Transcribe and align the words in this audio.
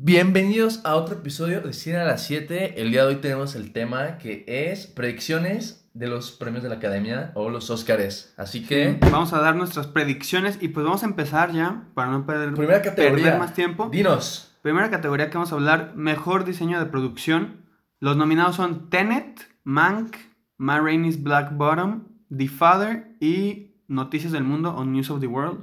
Bienvenidos 0.00 0.80
a 0.84 0.94
otro 0.94 1.16
episodio 1.16 1.60
de 1.60 1.72
Cine 1.72 1.96
a 1.96 2.04
las 2.04 2.22
7. 2.22 2.80
El 2.80 2.92
día 2.92 3.02
de 3.02 3.08
hoy 3.08 3.16
tenemos 3.16 3.56
el 3.56 3.72
tema 3.72 4.18
que 4.18 4.44
es 4.46 4.86
predicciones 4.86 5.90
de 5.92 6.06
los 6.06 6.30
premios 6.30 6.62
de 6.62 6.68
la 6.68 6.76
academia 6.76 7.32
o 7.34 7.50
los 7.50 7.68
Óscares. 7.68 8.32
Así 8.36 8.64
que, 8.64 8.96
Vamos 9.10 9.32
a 9.32 9.40
dar 9.40 9.56
nuestras 9.56 9.88
predicciones 9.88 10.56
y 10.60 10.68
pues 10.68 10.86
vamos 10.86 11.02
a 11.02 11.06
empezar 11.06 11.50
ya 11.50 11.88
para 11.94 12.12
no 12.12 12.24
perder, 12.26 12.54
primera 12.54 12.80
categoría. 12.80 13.24
perder 13.24 13.40
más 13.40 13.54
tiempo. 13.54 13.88
Dinos. 13.90 14.56
Primera 14.62 14.88
categoría 14.88 15.30
que 15.30 15.34
vamos 15.34 15.50
a 15.50 15.56
hablar, 15.56 15.94
mejor 15.96 16.44
diseño 16.44 16.78
de 16.78 16.86
producción. 16.86 17.64
Los 17.98 18.16
nominados 18.16 18.54
son 18.54 18.90
Tenet, 18.90 19.48
Mank, 19.64 20.14
Ma 20.58 20.78
Rainey's 20.78 21.20
Black 21.20 21.56
Bottom, 21.56 22.04
The 22.30 22.46
Father 22.46 23.16
y 23.18 23.72
Noticias 23.88 24.30
del 24.30 24.44
Mundo 24.44 24.76
o 24.76 24.84
News 24.84 25.10
of 25.10 25.18
the 25.18 25.26
World. 25.26 25.58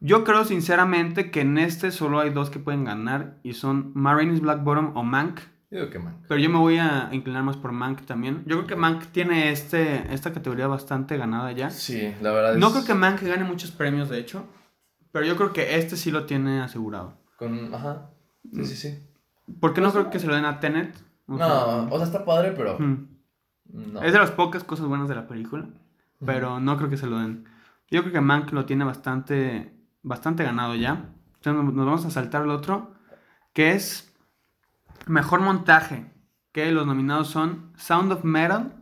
Yo 0.00 0.24
creo 0.24 0.44
sinceramente 0.44 1.30
que 1.30 1.40
en 1.40 1.58
este 1.58 1.90
solo 1.90 2.20
hay 2.20 2.30
dos 2.30 2.50
que 2.50 2.58
pueden 2.58 2.84
ganar 2.84 3.38
y 3.42 3.54
son 3.54 3.92
Ma 3.94 4.14
Rainey's 4.14 4.40
Black 4.40 4.62
Bottom 4.62 4.96
o 4.96 5.02
Mank. 5.02 5.40
Yo 5.70 5.80
digo 5.80 5.90
que 5.90 5.98
man. 5.98 6.22
Pero 6.28 6.40
yo 6.40 6.48
me 6.48 6.58
voy 6.58 6.78
a 6.78 7.08
inclinar 7.12 7.42
más 7.42 7.56
por 7.56 7.72
Mank 7.72 8.02
también. 8.06 8.42
Yo 8.46 8.56
creo 8.56 8.66
que 8.66 8.76
Mank 8.76 9.06
tiene 9.06 9.50
este, 9.50 10.12
esta 10.14 10.32
categoría 10.32 10.66
bastante 10.66 11.16
ganada 11.16 11.52
ya. 11.52 11.70
Sí, 11.70 12.14
la 12.22 12.32
verdad 12.32 12.54
es. 12.54 12.58
No 12.58 12.70
creo 12.70 12.84
que 12.84 12.94
Mank 12.94 13.22
gane 13.22 13.44
muchos 13.44 13.70
premios, 13.70 14.08
de 14.08 14.18
hecho. 14.18 14.46
Pero 15.12 15.26
yo 15.26 15.36
creo 15.36 15.52
que 15.52 15.76
este 15.76 15.96
sí 15.96 16.10
lo 16.10 16.24
tiene 16.24 16.60
asegurado. 16.60 17.18
Con... 17.36 17.74
Ajá. 17.74 18.10
Sí, 18.52 18.64
sí, 18.64 18.76
sí. 18.76 18.98
Porque 19.60 19.80
no 19.80 19.92
creo 19.92 20.10
que 20.10 20.18
se 20.18 20.26
lo 20.26 20.34
den 20.34 20.44
a 20.44 20.60
Tenet. 20.60 20.94
O 21.26 21.36
No, 21.36 21.88
o 21.90 21.96
sea, 21.96 22.06
está 22.06 22.24
padre, 22.24 22.52
pero. 22.52 22.78
No. 22.78 24.02
Es 24.02 24.12
de 24.12 24.18
las 24.18 24.30
pocas 24.30 24.64
cosas 24.64 24.86
buenas 24.86 25.08
de 25.08 25.14
la 25.14 25.26
película. 25.26 25.68
Pero 26.24 26.60
no 26.60 26.76
creo 26.76 26.88
que 26.88 26.96
se 26.96 27.06
lo 27.06 27.18
den. 27.18 27.44
Yo 27.90 28.00
creo 28.02 28.12
que 28.12 28.20
Mank 28.20 28.52
lo 28.52 28.64
tiene 28.64 28.84
bastante, 28.84 29.72
bastante 30.02 30.44
ganado 30.44 30.74
ya. 30.74 31.12
Entonces 31.36 31.74
nos 31.74 31.86
vamos 31.86 32.04
a 32.06 32.10
saltar 32.10 32.42
el 32.42 32.50
otro. 32.50 32.94
Que 33.52 33.72
es 33.72 34.12
Mejor 35.06 35.40
Montaje. 35.40 36.10
Que 36.52 36.70
los 36.72 36.86
nominados 36.86 37.28
son 37.28 37.72
Sound 37.76 38.12
of 38.12 38.24
Metal. 38.24 38.74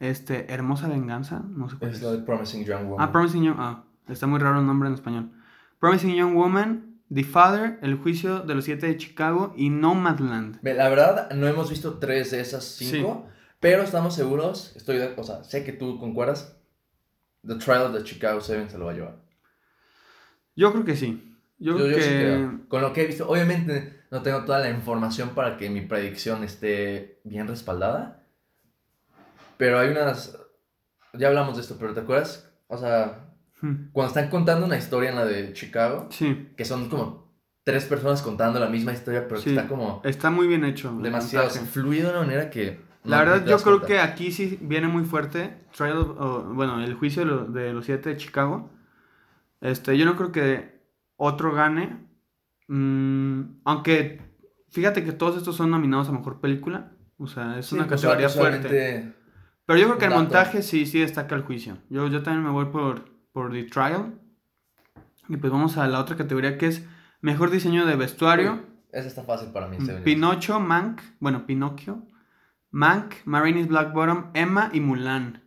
Este, 0.00 0.52
Hermosa 0.52 0.88
Venganza. 0.88 1.42
No 1.48 1.68
sé 1.68 1.76
cuál 1.76 1.90
Es 1.90 1.96
es. 1.98 2.02
lo 2.02 2.12
de 2.12 2.18
Promising 2.18 2.64
Young 2.64 2.88
Woman. 2.88 3.06
Ah, 3.08 3.12
Promising 3.12 3.42
Young. 3.44 3.56
Ah, 3.58 3.84
está 4.08 4.26
muy 4.26 4.38
raro 4.38 4.60
el 4.60 4.66
nombre 4.66 4.88
en 4.88 4.94
español. 4.94 5.32
Promising 5.80 6.14
Young 6.14 6.34
Woman, 6.34 7.00
The 7.12 7.24
Father, 7.24 7.78
El 7.82 7.96
Juicio 7.96 8.40
de 8.40 8.54
los 8.54 8.64
Siete 8.64 8.86
de 8.86 8.96
Chicago 8.96 9.52
y 9.56 9.70
Nomadland. 9.70 10.58
La 10.62 10.88
verdad, 10.88 11.30
no 11.32 11.46
hemos 11.46 11.70
visto 11.70 11.98
tres 11.98 12.30
de 12.32 12.40
esas 12.40 12.64
cinco, 12.64 13.26
pero 13.60 13.82
estamos 13.82 14.14
seguros, 14.14 14.72
estoy, 14.76 14.98
de- 14.98 15.14
o 15.16 15.22
sea, 15.22 15.42
sé 15.44 15.64
que 15.64 15.72
tú 15.72 15.98
concuerdas, 15.98 16.56
The 17.46 17.54
Trial 17.56 17.82
of 17.82 17.92
the 17.94 18.02
Chicago 18.04 18.40
Seven 18.40 18.68
se 18.70 18.78
lo 18.78 18.86
va 18.86 18.90
a 18.92 18.94
llevar. 18.94 19.16
Yo 20.58 20.72
creo 20.72 20.84
que 20.84 20.96
sí. 20.96 21.36
Yo, 21.58 21.72
Yo, 21.72 21.76
creo 21.84 21.88
yo 21.90 21.96
que. 21.96 22.02
sí 22.02 22.08
creo. 22.10 22.60
Con 22.68 22.82
lo 22.82 22.92
que 22.92 23.02
he 23.02 23.06
visto, 23.06 23.28
obviamente 23.28 24.02
no 24.10 24.22
tengo 24.22 24.44
toda 24.44 24.58
la 24.58 24.70
información 24.70 25.30
para 25.30 25.56
que 25.56 25.70
mi 25.70 25.82
predicción 25.82 26.42
esté 26.44 27.20
bien 27.24 27.46
respaldada, 27.46 28.24
pero 29.56 29.78
hay 29.78 29.90
unas, 29.90 30.38
ya 31.14 31.28
hablamos 31.28 31.56
de 31.56 31.62
esto, 31.62 31.76
pero 31.78 31.94
¿te 31.94 32.00
acuerdas? 32.00 32.50
O 32.68 32.76
sea, 32.78 33.24
Hmm, 33.60 33.90
cuando 33.90 34.08
están 34.14 34.30
contando 34.30 34.64
una 34.66 34.76
historia 34.78 35.10
en 35.10 35.16
la 35.16 35.24
de 35.24 35.52
Chicago, 35.52 36.06
Sí, 36.10 36.50
que 36.56 36.64
son 36.64 36.88
como 36.88 37.32
tres 37.64 37.86
personas 37.86 38.22
contando 38.22 38.60
la 38.60 38.68
misma 38.68 38.92
historia, 38.92 39.26
pero 39.26 39.40
que 39.42 39.50
Sí. 39.50 39.56
está 39.56 39.66
como 39.66 40.00
está 40.04 40.30
muy 40.30 40.46
bien 40.46 40.64
hecho. 40.64 40.96
demasiado 41.02 41.50
fluido 41.50 42.12
de 42.12 42.18
una 42.18 42.26
manera 42.26 42.50
que... 42.50 42.80
La 43.02 43.24
no- 43.24 43.30
verdad, 43.32 43.46
yo 43.46 43.56
creo 43.58 43.78
cuenta. 43.80 43.86
que 43.88 43.98
aquí 43.98 44.30
sí 44.30 44.58
viene 44.62 44.86
muy 44.86 45.04
fuerte. 45.04 45.56
Trial 45.76 45.98
of- 45.98 46.20
o, 46.20 46.42
bueno, 46.54 46.80
el 46.84 46.94
juicio 46.94 47.24
de 47.48 47.72
los 47.72 47.84
siete 47.84 48.10
de 48.10 48.16
Chicago. 48.16 48.70
Este, 49.60 49.96
yo 49.98 50.04
no 50.04 50.16
creo 50.16 50.32
que 50.32 50.80
otro 51.16 51.52
gane. 51.52 52.06
Mm, 52.68 53.60
aunque, 53.64 54.20
fíjate 54.70 55.04
que 55.04 55.12
todos 55.12 55.36
estos 55.36 55.56
son 55.56 55.70
nominados 55.70 56.08
a 56.08 56.12
mejor 56.12 56.40
película. 56.40 56.92
O 57.18 57.26
sea, 57.26 57.58
es 57.58 57.66
Sí, 57.66 57.74
una 57.74 57.86
pues, 57.86 58.00
categoría 58.00 58.28
fuerte. 58.28 59.14
Pero 59.66 59.78
yo 59.78 59.86
creo 59.86 59.98
que 59.98 60.04
el 60.06 60.12
montaje 60.12 60.62
sí, 60.62 60.86
sí 60.86 61.00
destaca 61.00 61.34
el 61.34 61.42
juicio. 61.42 61.78
Yo, 61.90 62.08
yo 62.08 62.22
también 62.22 62.44
me 62.44 62.50
voy 62.50 62.66
por, 62.66 63.10
por 63.32 63.52
The 63.52 63.64
Trial. 63.64 64.14
Y 65.28 65.36
pues 65.36 65.52
vamos 65.52 65.76
a 65.76 65.86
la 65.86 65.98
otra 66.00 66.16
categoría 66.16 66.56
que 66.56 66.66
es 66.68 66.86
Mejor 67.20 67.50
Diseño 67.50 67.84
de 67.84 67.96
Vestuario. 67.96 68.62
Esa 68.92 69.08
está 69.08 69.24
fácil 69.24 69.50
para 69.50 69.68
mí. 69.68 69.76
yo. 69.78 70.02
Pinocho, 70.02 70.58
Mank, 70.60 71.02
bueno, 71.20 71.44
Pinocchio, 71.44 72.06
Mank, 72.70 73.14
Marini's 73.26 73.68
Black 73.68 73.92
Bottom, 73.92 74.30
Emma 74.32 74.70
y 74.72 74.80
Mulan. 74.80 75.42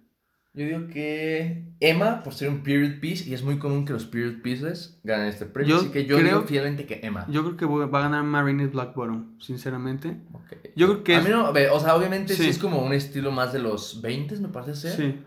Yo 0.53 0.66
digo 0.66 0.88
que 0.88 1.63
Emma, 1.79 2.23
por 2.23 2.34
ser 2.34 2.50
un 2.50 2.62
period 2.62 3.00
piece, 3.00 3.29
y 3.29 3.34
es 3.34 3.41
muy 3.41 3.57
común 3.57 3.85
que 3.85 3.94
los 3.94 4.06
period 4.06 4.41
pieces 4.41 5.00
ganen 5.03 5.28
este 5.28 5.45
premio, 5.45 5.75
Yo 5.75 5.81
así 5.81 5.91
que 5.91 6.06
yo 6.06 6.17
creo- 6.17 6.28
digo 6.28 6.41
fielmente 6.44 6.85
que 6.85 7.00
Emma. 7.03 7.25
Yo 7.29 7.41
creo 7.44 7.56
que 7.57 7.66
va 7.66 8.00
a 8.00 8.01
ganar 8.03 8.23
Marini's 8.25 8.72
Black 8.73 8.94
Bottom, 8.94 9.39
sinceramente. 9.39 10.17
Ok. 10.34 10.53
Yo 10.75 10.88
creo 10.88 11.03
que 11.06 11.16
A 11.16 11.19
es- 11.19 11.23
mí 11.23 11.29
no, 11.31 11.45
a 11.47 11.51
o 11.73 11.79
sea, 11.79 11.95
obviamente 11.95 12.34
sí. 12.35 12.44
Sí. 12.44 12.50
es 12.50 12.57
como 12.57 12.79
un 12.84 12.91
estilo 12.91 13.31
más 13.31 13.53
de 13.53 13.59
los 13.59 14.01
20, 14.01 14.35
me 14.39 14.50
parece 14.50 14.75
ser, 14.75 14.91
Sí. 14.97 15.23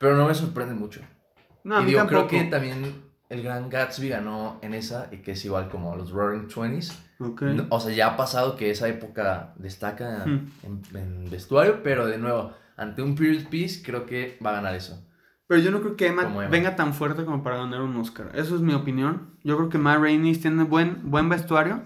pero 0.00 0.16
no 0.16 0.26
me 0.26 0.34
sorprende 0.34 0.74
mucho. 0.74 1.00
No, 1.62 1.76
a 1.76 1.80
y 1.80 1.84
mí 1.84 1.90
digo, 1.90 2.00
tampoco. 2.00 2.26
creo 2.28 2.42
que 2.44 2.50
también 2.50 3.02
el 3.28 3.42
gran 3.44 3.68
Gatsby 3.70 4.08
ganó 4.08 4.58
en 4.62 4.74
esa, 4.74 5.08
y 5.12 5.18
que 5.18 5.32
es 5.32 5.44
igual 5.44 5.68
como 5.68 5.94
los 5.94 6.10
Roaring 6.10 6.48
Twenties. 6.48 6.92
Ok. 7.20 7.42
No, 7.42 7.66
O 7.70 7.78
sea, 7.78 7.94
ya 7.94 8.08
ha 8.08 8.16
pasado 8.16 8.56
que 8.56 8.70
esa 8.72 8.88
época 8.88 9.54
destaca 9.58 10.24
Hmm. 10.26 10.50
en, 10.64 10.82
en 10.96 11.30
vestuario, 11.30 11.82
pero 11.84 12.06
de 12.06 12.18
nuevo, 12.18 12.52
ante 12.76 13.02
un 13.02 13.14
period 13.14 13.48
piece, 13.48 13.82
creo 13.82 14.06
que 14.06 14.38
va 14.44 14.50
a 14.50 14.54
ganar 14.54 14.74
eso. 14.74 15.06
Pero 15.46 15.60
yo 15.60 15.70
no 15.70 15.80
creo 15.80 15.96
que 15.96 16.08
Emma, 16.08 16.24
venga 16.48 16.74
tan 16.74 16.92
fuerte 16.92 17.24
como 17.24 17.42
para 17.42 17.56
ganar 17.56 17.80
un 17.80 17.96
Oscar. 17.96 18.32
Eso 18.34 18.56
es 18.56 18.62
mi 18.62 18.74
opinión. 18.74 19.36
Yo 19.44 19.56
creo 19.56 19.68
que 19.68 19.78
Ma 19.78 19.96
Rainey 19.96 20.34
tiene 20.36 20.64
buen, 20.64 21.10
buen 21.10 21.28
vestuario. 21.28 21.82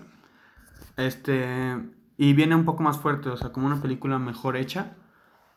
Este. 0.96 1.78
Y 2.16 2.32
viene 2.34 2.54
un 2.54 2.64
poco 2.64 2.82
más 2.82 2.98
fuerte, 2.98 3.28
o 3.28 3.36
sea, 3.36 3.50
como 3.50 3.66
una 3.66 3.80
película 3.80 4.18
mejor 4.18 4.56
hecha. 4.56 4.96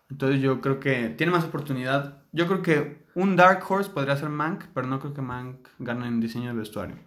Entonces 0.09 0.41
yo 0.41 0.61
creo 0.61 0.79
que 0.79 1.09
tiene 1.09 1.31
más 1.31 1.45
oportunidad. 1.45 2.23
Yo 2.31 2.47
creo 2.47 2.61
que 2.61 3.05
un 3.15 3.35
Dark 3.35 3.63
Horse 3.67 3.89
podría 3.89 4.17
ser 4.17 4.29
Mank, 4.29 4.65
pero 4.73 4.87
no 4.87 4.99
creo 4.99 5.13
que 5.13 5.21
Mank 5.21 5.67
gane 5.79 6.07
en 6.07 6.19
diseño 6.19 6.49
de 6.49 6.59
vestuario. 6.59 6.97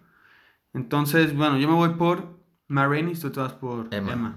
Entonces, 0.73 1.35
bueno, 1.35 1.57
yo 1.57 1.67
me 1.67 1.75
voy 1.75 1.89
por 1.89 2.39
Ma 2.67 2.87
Rainey, 2.87 3.15
tú 3.15 3.31
te 3.31 3.39
vas 3.39 3.53
por 3.53 3.87
Emma. 3.91 4.13
Emma. 4.13 4.35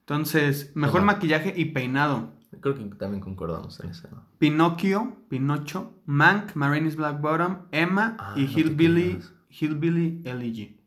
Entonces, 0.00 0.72
mejor 0.74 1.00
Emma. 1.00 1.14
maquillaje 1.14 1.54
y 1.56 1.66
peinado. 1.66 2.32
Creo 2.60 2.74
que 2.74 2.84
también 2.96 3.20
concordamos 3.22 3.78
en 3.80 3.90
eso. 3.90 4.08
¿no? 4.10 4.24
Pinocchio, 4.38 5.16
Pinocho, 5.28 5.92
Mank, 6.06 6.54
Marini's 6.54 6.96
Black 6.96 7.20
Bottom, 7.20 7.58
Emma 7.72 8.16
Ah, 8.18 8.34
y 8.36 8.42
no 8.44 8.50
Hillbilly. 8.58 9.18
Hillbilly 9.48 10.22
Elegy. 10.24 10.80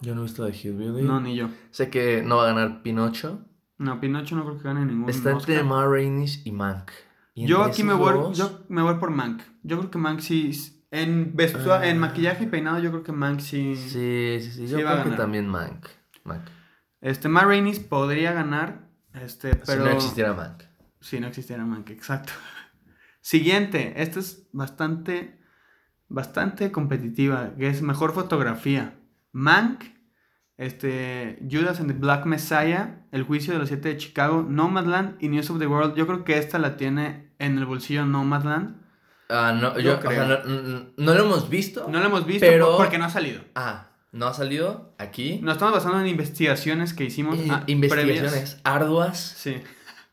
Yo 0.00 0.14
no 0.14 0.22
he 0.22 0.24
visto 0.24 0.44
de 0.44 0.52
Hillbilly. 0.52 1.02
No, 1.02 1.20
ni 1.20 1.36
yo. 1.36 1.48
Sé 1.70 1.90
que 1.90 2.22
no 2.22 2.36
va 2.38 2.44
a 2.44 2.52
ganar 2.52 2.82
Pinocho. 2.82 3.44
No, 3.78 4.00
Pinocho 4.00 4.34
no 4.36 4.44
creo 4.44 4.58
que 4.58 4.64
gane 4.64 4.84
ningún 4.84 5.08
Está 5.10 5.30
entre. 5.30 5.62
Ma 5.62 5.86
Rainey's 5.86 6.44
y 6.46 6.52
Mank. 6.52 6.90
Y 7.34 7.46
Yo 7.46 7.62
aquí 7.62 7.82
me 7.84 7.94
voy, 7.94 8.12
dos- 8.14 8.36
yo 8.36 8.60
me 8.68 8.82
voy 8.82 8.94
por 8.96 9.10
Mank. 9.10 9.42
Yo 9.62 9.78
creo 9.78 9.90
que 9.90 9.98
Mank 9.98 10.20
sí... 10.20 10.50
En, 10.90 11.36
vestua- 11.36 11.78
Ah. 11.82 11.88
en 11.88 11.98
maquillaje 11.98 12.44
y 12.44 12.46
peinado 12.48 12.80
yo 12.80 12.90
creo 12.90 13.04
que 13.04 13.12
Mank 13.12 13.38
sí... 13.40 13.76
Sí, 13.76 14.38
sí, 14.40 14.50
sí. 14.50 14.66
Yo 14.66 14.78
Sí 14.78 14.82
va 14.82 14.90
a 14.98 15.02
creo 15.02 15.12
que 15.12 15.16
también 15.16 15.46
Mank. 15.46 15.86
Mank. 16.24 16.42
Este, 17.00 17.28
Ma 17.28 17.44
Rainey 17.44 17.78
podría 17.78 18.32
ganar, 18.32 18.88
este, 19.14 19.54
pero... 19.54 19.84
Si 19.84 19.88
no 19.88 19.94
existiera 19.94 20.34
Mank. 20.34 20.64
Si 21.00 21.18
no 21.20 21.26
existiera 21.28 21.64
Mank, 21.64 21.90
exacto. 21.90 22.32
Siguiente, 23.20 23.94
esta 23.96 24.18
es 24.20 24.48
bastante, 24.52 25.40
bastante 26.08 26.70
competitiva, 26.72 27.52
que 27.58 27.68
es 27.68 27.82
mejor 27.82 28.12
fotografía. 28.12 28.98
Mank, 29.32 29.84
este, 30.56 31.38
Judas 31.50 31.80
and 31.80 31.90
the 31.92 31.98
Black 31.98 32.26
Messiah, 32.26 33.06
El 33.12 33.22
juicio 33.24 33.52
de 33.52 33.58
los 33.58 33.68
siete 33.68 33.88
de 33.88 33.96
Chicago, 33.96 34.44
Nomadland 34.48 35.16
y 35.22 35.28
News 35.28 35.50
of 35.50 35.58
the 35.58 35.66
World. 35.66 35.94
Yo 35.96 36.06
creo 36.06 36.24
que 36.24 36.38
esta 36.38 36.58
la 36.58 36.76
tiene 36.76 37.32
en 37.38 37.58
el 37.58 37.66
bolsillo 37.66 38.04
Nomadland. 38.06 38.76
Ah, 39.28 39.52
no, 39.58 39.74
Yo 39.76 39.80
yo, 39.80 39.98
o 39.98 40.00
sea, 40.02 40.10
creo. 40.10 40.92
no, 40.96 41.14
lo 41.14 41.24
hemos 41.24 41.48
visto. 41.48 41.86
No 41.88 41.98
la 42.00 42.06
hemos 42.06 42.26
visto 42.26 42.46
Pero- 42.46 42.66
por- 42.76 42.84
porque 42.84 42.98
no 42.98 43.04
ha 43.04 43.10
salido. 43.10 43.42
Ah, 43.54 43.92
no 44.12 44.26
ha 44.26 44.34
salido 44.34 44.94
aquí. 44.98 45.38
Nos 45.42 45.54
estamos 45.54 45.74
basando 45.74 46.00
en 46.00 46.08
investigaciones 46.08 46.92
que 46.94 47.04
hicimos. 47.04 47.38
Eh, 47.38 47.46
ah, 47.50 47.62
investigaciones 47.66 48.30
previas. 48.32 48.60
arduas 48.64 49.18
Sí. 49.20 49.62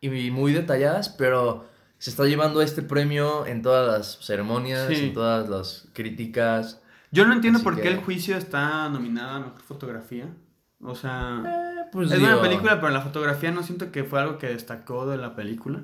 Y 0.01 0.31
muy 0.31 0.53
detalladas, 0.53 1.09
pero 1.09 1.65
se 1.97 2.09
está 2.11 2.25
llevando 2.25 2.61
este 2.61 2.81
premio 2.83 3.45
en 3.45 3.61
todas 3.61 3.87
las 3.87 4.25
ceremonias, 4.25 4.87
Sí. 4.87 5.05
en 5.07 5.13
todas 5.13 5.49
las 5.49 5.87
críticas. 5.93 6.81
Yo 7.11 7.25
no 7.25 7.33
entiendo 7.33 7.57
Así 7.57 7.63
por 7.63 7.75
qué 7.75 7.83
que- 7.83 7.87
el 7.89 7.97
juicio 7.97 8.37
está 8.37 8.89
nominada 8.89 9.37
a 9.37 9.39
mejor 9.39 9.61
fotografía. 9.61 10.27
O 10.81 10.93
sea. 10.93 11.43
Pues 11.91 12.11
es 12.11 12.19
digo, 12.19 12.31
una 12.33 12.41
película, 12.41 12.79
pero 12.81 12.91
la 12.91 13.01
fotografía 13.01 13.49
no 13.51 13.63
siento 13.63 13.91
que 13.91 14.03
fue 14.03 14.19
algo 14.19 14.37
que 14.37 14.47
destacó 14.47 15.07
de 15.07 15.17
la 15.17 15.35
película. 15.35 15.83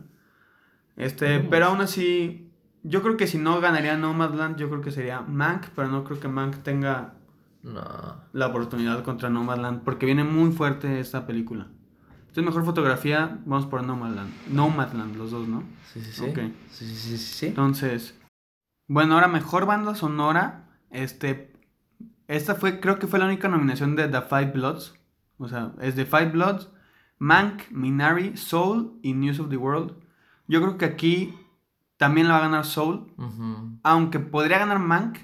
Este, 0.98 1.40
pero 1.40 1.68
aún 1.68 1.82
así, 1.82 2.52
yo 2.84 3.02
creo 3.02 3.18
que 3.18 3.26
si 3.26 3.38
no 3.38 3.60
ganaría 3.62 3.98
Nomadland, 3.98 4.58
yo 4.58 4.70
creo 4.70 4.82
que 4.82 4.92
sería 4.92 5.22
Mank, 5.22 5.68
pero 5.76 5.88
no 5.88 6.04
creo 6.04 6.20
que 6.20 6.28
Mank 6.28 6.58
tenga 6.58 7.14
No. 7.64 8.18
la 8.34 8.48
oportunidad 8.48 9.04
contra 9.04 9.30
Nomadland, 9.30 9.84
porque 9.84 10.06
viene 10.06 10.24
muy 10.26 10.52
fuerte 10.52 11.00
esta 11.00 11.26
película. 11.26 11.68
Entonces, 12.34 12.46
mejor 12.46 12.66
fotografía, 12.66 13.38
vamos 13.46 13.68
por 13.68 13.84
Nomadland. 13.84 14.32
Nomadland, 14.50 15.16
los 15.18 15.30
dos, 15.30 15.48
¿no? 15.48 15.62
Sí, 15.94 16.02
sí, 16.02 16.12
sí. 16.14 16.24
Ok. 16.24 16.40
Sí, 16.72 16.88
sí, 16.88 16.96
sí, 16.96 17.18
sí, 17.18 17.18
sí. 17.18 17.46
Entonces, 17.46 18.20
bueno, 18.88 19.14
ahora 19.14 19.28
mejor 19.28 19.68
banda 19.68 19.94
sonora. 19.94 20.80
Este, 20.90 21.54
esta 22.28 22.56
fue, 22.56 22.80
creo 22.80 22.98
que 22.98 23.06
fue 23.06 23.20
la 23.20 23.26
única 23.26 23.48
nominación 23.50 23.96
de 23.96 24.08
The 24.08 24.22
Five 24.24 24.52
Bloods. 24.54 24.96
O 25.38 25.48
sea, 25.48 25.74
es 25.80 25.96
de 25.96 26.08
Five 26.08 26.32
Bloods, 26.32 26.70
Mank, 27.20 27.70
Minari, 27.70 28.36
Soul 28.36 28.98
y 29.04 29.14
News 29.14 29.40
of 29.40 29.50
the 29.50 29.58
World. 29.58 29.94
Yo 30.48 30.60
creo 30.60 30.80
que 30.80 30.86
aquí 30.86 31.38
también 31.98 32.28
la 32.28 32.34
va 32.34 32.40
a 32.40 32.44
ganar 32.50 32.66
Soul, 32.66 33.14
aunque 33.84 34.20
podría 34.20 34.58
ganar 34.58 34.80
Mank, 34.80 35.20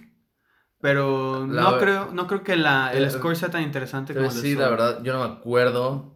pero 0.79 1.47
La 1.47 1.61
no 1.63 1.77
creo, 1.79 2.11
no 2.13 2.27
creo 2.27 2.43
que 2.43 2.55
la, 2.55 2.93
el 2.93 3.03
Eh, 3.05 3.09
score 3.09 3.35
sea 3.35 3.49
tan 3.49 3.63
interesante 3.63 4.13
Pero 4.13 4.27
como 4.27 4.35
el 4.37 4.41
de 4.43 4.47
sí, 4.47 4.53
Soul. 4.53 4.63
la 4.63 4.69
verdad, 4.69 5.03
yo 5.03 5.13
no 5.13 5.27
me 5.27 5.33
acuerdo 5.33 6.15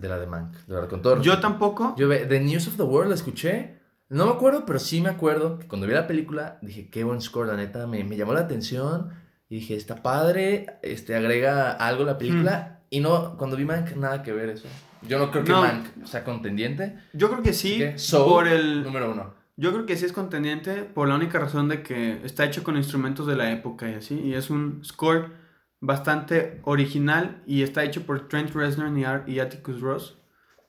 de 0.00 0.08
la 0.08 0.18
de 0.18 0.26
Mank. 0.26 0.52
De 0.66 0.74
verdad, 0.74 0.88
con 0.88 1.02
todo 1.02 1.20
Yo 1.22 1.40
tampoco. 1.40 1.94
Yo 1.96 2.08
The 2.08 2.40
News 2.40 2.68
of 2.68 2.76
the 2.76 2.82
World 2.82 3.10
la 3.10 3.14
escuché. 3.14 3.78
No 4.08 4.26
me 4.26 4.32
acuerdo, 4.32 4.64
pero 4.64 4.78
sí 4.78 5.00
me 5.00 5.10
acuerdo 5.10 5.58
que 5.58 5.66
cuando 5.66 5.86
vi 5.86 5.92
la 5.92 6.06
película 6.06 6.58
dije, 6.62 6.88
qué 6.88 7.04
buen 7.04 7.20
score, 7.20 7.48
la 7.48 7.56
neta, 7.56 7.86
me, 7.86 8.04
me 8.04 8.16
llamó 8.16 8.32
la 8.32 8.40
atención. 8.40 9.10
Y 9.50 9.56
dije, 9.56 9.76
está 9.76 10.02
padre, 10.02 10.78
este, 10.82 11.14
agrega 11.14 11.72
algo 11.72 12.04
a 12.04 12.06
la 12.06 12.18
película. 12.18 12.80
Y 12.90 13.00
no, 13.00 13.36
cuando 13.36 13.56
vi 13.56 13.64
Mank, 13.64 13.96
nada 13.96 14.22
que 14.22 14.32
ver 14.32 14.50
eso. 14.50 14.68
Yo 15.06 15.18
no 15.18 15.30
creo 15.30 15.44
que 15.44 15.52
No. 15.52 15.60
Mank 15.60 16.04
sea 16.04 16.24
contendiente. 16.24 16.98
Yo 17.12 17.30
creo 17.30 17.42
que 17.42 17.52
sí, 17.52 17.78
que 17.78 17.96
por 18.12 18.48
el... 18.48 18.82
número 18.82 19.12
uno. 19.12 19.34
Yo 19.56 19.72
creo 19.72 19.86
que 19.86 19.96
sí 19.96 20.04
es 20.04 20.12
contendiente 20.12 20.84
por 20.84 21.08
la 21.08 21.16
única 21.16 21.38
razón 21.38 21.68
de 21.68 21.82
que 21.82 22.20
está 22.24 22.44
hecho 22.44 22.62
con 22.62 22.76
instrumentos 22.76 23.26
de 23.26 23.36
la 23.36 23.50
época 23.50 23.90
y 23.90 23.94
así. 23.94 24.18
Y 24.20 24.34
es 24.34 24.50
un 24.50 24.84
score 24.84 25.32
bastante 25.80 26.60
original 26.64 27.42
y 27.46 27.62
está 27.62 27.84
hecho 27.84 28.02
por 28.04 28.28
Trent 28.28 28.50
Reznor 28.54 29.24
y 29.28 29.38
Atticus 29.40 29.80
Ross, 29.80 30.18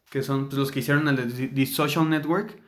que 0.09 0.21
son 0.23 0.45
pues, 0.47 0.57
los 0.57 0.71
que 0.71 0.79
hicieron 0.79 1.07
el 1.07 1.15
de 1.15 1.47
The- 1.47 1.65
Social 1.65 2.09
Network. 2.09 2.61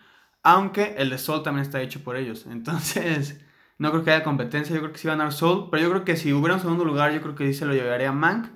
Aunque 0.44 0.96
el 0.98 1.12
de 1.12 1.18
Soul 1.20 1.44
también 1.44 1.62
está 1.64 1.82
hecho 1.82 2.04
por 2.04 2.16
ellos. 2.16 2.48
Entonces, 2.50 3.40
no 3.78 3.92
creo 3.92 4.04
que 4.04 4.12
haya 4.12 4.24
competencia. 4.24 4.74
Yo 4.74 4.82
creo 4.82 4.92
que 4.92 4.98
sí 4.98 5.08
va 5.08 5.14
a 5.14 5.18
ganar 5.18 5.34
Soul. 5.34 5.68
Pero 5.70 5.84
yo 5.84 5.90
creo 5.92 6.04
que 6.04 6.16
si 6.18 6.34
hubiera 6.34 6.56
un 6.56 6.62
segundo 6.62 6.84
lugar, 6.84 7.14
yo 7.14 7.22
creo 7.22 7.36
que 7.36 7.46
sí 7.46 7.54
se 7.54 7.66
lo 7.66 7.74
llevaría 7.74 8.12
Mank. 8.12 8.48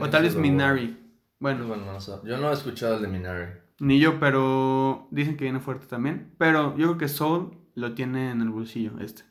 O 0.00 0.10
tal 0.10 0.24
vez. 0.24 0.36
Minari. 0.36 0.98
Bueno, 1.38 1.66
Bueno, 1.66 1.86
no 1.90 2.00
sé. 2.00 2.12
Yo 2.24 2.36
no 2.36 2.50
he 2.50 2.52
escuchado 2.52 2.96
el 2.96 3.02
de 3.02 3.08
Minari. 3.08 3.46
ni 3.80 3.98
yo, 3.98 4.20
pero 4.20 5.08
dicen 5.10 5.36
que 5.38 5.44
viene 5.44 5.60
fuerte 5.60 5.86
también. 5.86 6.34
Pero 6.38 6.76
yo 6.76 6.88
creo 6.88 6.98
que 6.98 7.08
Soul 7.08 7.56
lo 7.74 7.94
tiene 7.94 8.30
en 8.30 8.42
el 8.42 8.50
bolsillo 8.50 8.92
este. 9.00 9.24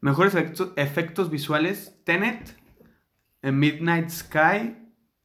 Mejores 0.00 0.34
efectos, 0.36 0.72
efectos 0.76 1.30
visuales. 1.30 2.00
Tenet. 2.04 2.56
En 3.42 3.58
Midnight 3.58 4.08
Sky. 4.10 4.76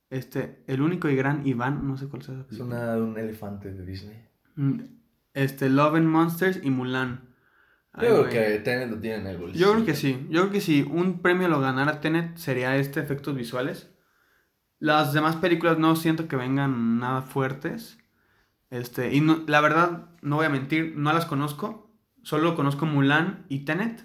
Este, 0.09 0.63
el 0.67 0.81
único 0.81 1.09
y 1.09 1.15
gran 1.15 1.45
Iván. 1.45 1.87
No 1.87 1.97
sé 1.97 2.07
cuál 2.07 2.21
sea 2.23 2.45
Es 2.51 2.59
una 2.59 2.93
de 2.95 3.01
un 3.01 3.17
elefante 3.17 3.71
de 3.73 3.85
Disney. 3.85 4.25
Mm, 4.55 4.79
Este, 5.33 5.69
Love 5.69 5.95
and 5.95 6.07
Monsters 6.07 6.59
y 6.63 6.69
Mulan. 6.71 7.27
Yo 7.99 7.99
creo 7.99 8.29
que 8.29 8.59
Tenet 8.59 8.89
lo 8.91 8.99
tiene 8.99 9.17
en 9.17 9.27
el 9.27 9.37
bolsillo. 9.37 9.59
Yo 9.65 9.73
creo 9.73 9.85
que 9.85 9.95
sí. 9.95 10.27
Yo 10.29 10.41
creo 10.41 10.51
que 10.51 10.61
si 10.61 10.83
un 10.83 11.19
premio 11.21 11.47
lo 11.47 11.59
ganara 11.59 11.99
Tenet 11.99 12.37
sería 12.37 12.75
este 12.77 12.99
efectos 12.99 13.35
visuales. 13.35 13.89
Las 14.79 15.13
demás 15.13 15.35
películas 15.37 15.79
no 15.79 15.95
siento 15.95 16.27
que 16.27 16.35
vengan 16.35 16.99
nada 16.99 17.23
fuertes. 17.23 17.97
Este, 18.69 19.13
y 19.15 19.21
no- 19.21 19.43
la 19.47 19.61
verdad, 19.61 20.09
no 20.21 20.35
voy 20.35 20.45
a 20.45 20.49
mentir, 20.49 20.93
no 20.95 21.11
las 21.11 21.25
conozco. 21.25 21.91
Solo 22.21 22.55
conozco 22.55 22.85
Mulan 22.85 23.45
y 23.49 23.65
Tenet. 23.65 24.03